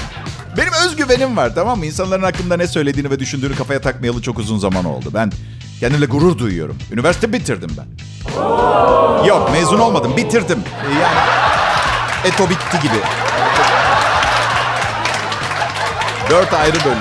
Benim 0.58 0.74
özgüvenim 0.86 1.38
var 1.38 1.52
tamam 1.56 1.80
mı? 1.80 1.86
İnsanların 1.86 2.24
hakkında 2.24 2.58
ne 2.58 2.68
söylediğini 2.68 3.10
ve 3.12 3.20
düşündüğünü 3.20 3.56
kafaya 3.56 3.82
takmayalı 3.82 4.22
çok 4.22 4.39
uzun 4.39 4.58
zaman 4.58 4.86
oldu. 4.86 5.06
Ben 5.13 5.32
kendimle 5.80 6.06
gurur 6.06 6.38
duyuyorum. 6.38 6.78
Üniversite 6.92 7.34
bitirdim 7.34 7.70
ben. 7.78 7.86
Yok 9.28 9.52
mezun 9.52 9.80
olmadım 9.80 10.18
bitirdim. 10.18 10.63
Yani 11.02 11.20
eto 12.24 12.50
bitti 12.50 12.80
gibi. 12.84 12.98
Dört 16.34 16.54
ayrı 16.54 16.76
bölüm. 16.86 16.98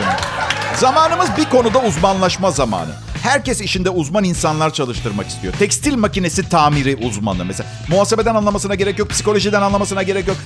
Zamanımız 0.76 1.36
bir 1.36 1.44
konuda 1.44 1.78
uzmanlaşma 1.78 2.50
zamanı. 2.50 2.90
Herkes 3.22 3.60
işinde 3.60 3.90
uzman 3.90 4.24
insanlar 4.24 4.72
çalıştırmak 4.72 5.28
istiyor. 5.28 5.54
Tekstil 5.58 5.96
makinesi 5.96 6.48
tamiri 6.48 6.96
uzmanı 7.06 7.44
mesela. 7.44 7.70
Muhasebeden 7.88 8.34
anlamasına 8.34 8.74
gerek 8.74 8.98
yok, 8.98 9.10
psikolojiden 9.10 9.62
anlamasına 9.62 10.02
gerek 10.02 10.28
yok. 10.28 10.36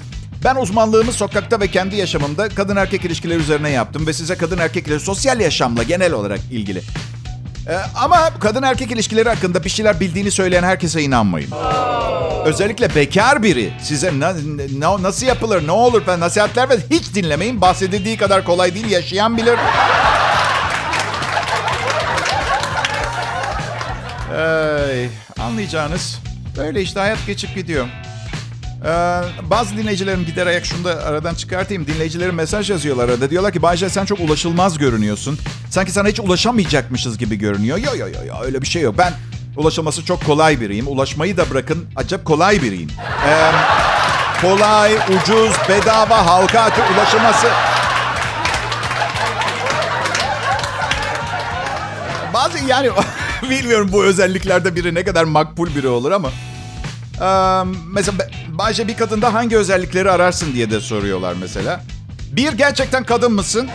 Ben 0.44 0.56
uzmanlığımı 0.56 1.12
sokakta 1.12 1.60
ve 1.60 1.68
kendi 1.68 1.96
yaşamımda 1.96 2.48
kadın 2.48 2.76
erkek 2.76 3.04
ilişkileri 3.04 3.38
üzerine 3.38 3.70
yaptım 3.70 4.06
ve 4.06 4.12
size 4.12 4.36
kadın 4.36 4.58
erkek 4.58 4.76
ilişkileri 4.76 5.00
sosyal 5.00 5.40
yaşamla 5.40 5.82
genel 5.82 6.12
olarak 6.12 6.40
ilgili. 6.52 6.78
Ee, 7.68 7.76
ama 7.94 8.30
kadın 8.40 8.62
erkek 8.62 8.90
ilişkileri 8.90 9.28
hakkında 9.28 9.64
bir 9.64 9.70
şeyler 9.70 10.00
bildiğini 10.00 10.30
söyleyen 10.30 10.62
herkese 10.62 11.02
inanmayın. 11.02 11.50
Özellikle 12.44 12.94
bekar 12.94 13.42
biri 13.42 13.72
size 13.82 14.20
na, 14.20 14.34
na, 14.78 15.02
nasıl 15.02 15.26
yapılır, 15.26 15.66
ne 15.66 15.72
olur 15.72 16.04
falan 16.04 16.20
nasihatler 16.20 16.70
ve 16.70 16.76
hiç 16.90 17.14
dinlemeyin. 17.14 17.60
Bahsedildiği 17.60 18.16
kadar 18.16 18.44
kolay 18.44 18.74
değil, 18.74 18.90
yaşayan 18.90 19.36
bilir. 19.36 19.58
Ay, 24.36 25.08
anlayacağınız 25.38 26.18
böyle 26.56 26.82
işte 26.82 27.00
hayat 27.00 27.26
geçip 27.26 27.54
gidiyor. 27.54 27.86
Ee, 28.84 28.88
bazı 29.50 29.76
dinleyicilerim 29.76 30.24
gider 30.24 30.46
ayak 30.46 30.64
şunu 30.64 30.84
da 30.84 31.04
aradan 31.04 31.34
çıkartayım. 31.34 31.86
Dinleyicilerim 31.86 32.34
mesaj 32.34 32.70
yazıyorlar 32.70 33.08
arada. 33.08 33.30
Diyorlar 33.30 33.52
ki 33.52 33.62
Bayce 33.62 33.88
sen 33.88 34.04
çok 34.04 34.20
ulaşılmaz 34.20 34.78
görünüyorsun. 34.78 35.38
Sanki 35.70 35.92
sana 35.92 36.08
hiç 36.08 36.20
ulaşamayacakmışız 36.20 37.18
gibi 37.18 37.36
görünüyor. 37.36 37.78
Yo 37.78 37.96
yo 37.96 38.08
yo 38.08 38.24
yo 38.26 38.34
öyle 38.42 38.62
bir 38.62 38.66
şey 38.66 38.82
yok. 38.82 38.94
Ben 38.98 39.12
ulaşılması 39.56 40.04
çok 40.04 40.24
kolay 40.26 40.60
biriyim. 40.60 40.88
Ulaşmayı 40.88 41.36
da 41.36 41.50
bırakın 41.50 41.86
acayip 41.96 42.24
kolay 42.24 42.62
biriyim. 42.62 42.90
Ee, 43.28 43.50
kolay, 44.42 44.94
ucuz, 44.94 45.52
bedava, 45.68 46.26
halka 46.26 46.70
ulaşılması. 46.94 47.46
Bazı 52.34 52.58
yani 52.66 52.90
bilmiyorum 53.50 53.88
bu 53.92 54.04
özelliklerde 54.04 54.74
biri 54.74 54.94
ne 54.94 55.04
kadar 55.04 55.24
makbul 55.24 55.74
biri 55.74 55.88
olur 55.88 56.12
ama. 56.12 56.28
Ee, 57.20 57.64
mesela 57.92 58.18
Bayce 58.48 58.88
bir 58.88 58.96
kadında 58.96 59.34
hangi 59.34 59.56
özellikleri 59.56 60.10
ararsın 60.10 60.54
diye 60.54 60.70
de 60.70 60.80
soruyorlar 60.80 61.34
mesela. 61.40 61.80
Bir, 62.32 62.52
gerçekten 62.52 63.04
kadın 63.04 63.32
mısın? 63.32 63.68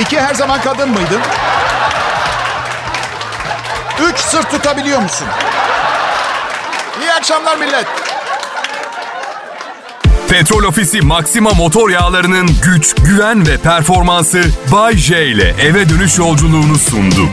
İki, 0.00 0.20
her 0.20 0.34
zaman 0.34 0.60
kadın 0.60 0.88
mıydın? 0.90 1.20
Sırt 4.30 4.50
tutabiliyor 4.50 5.02
musun? 5.02 5.26
İyi 7.02 7.12
akşamlar 7.12 7.56
millet. 7.56 7.86
Petrol 10.28 10.64
Ofisi 10.64 11.00
Maxima 11.00 11.50
motor 11.50 11.90
yağlarının 11.90 12.50
güç, 12.62 12.94
güven 12.94 13.46
ve 13.46 13.56
performansı 13.56 14.42
Bay 14.72 14.96
J 14.96 15.26
ile 15.26 15.54
eve 15.62 15.88
dönüş 15.88 16.18
yolculuğunu 16.18 16.78
sundu. 16.78 17.28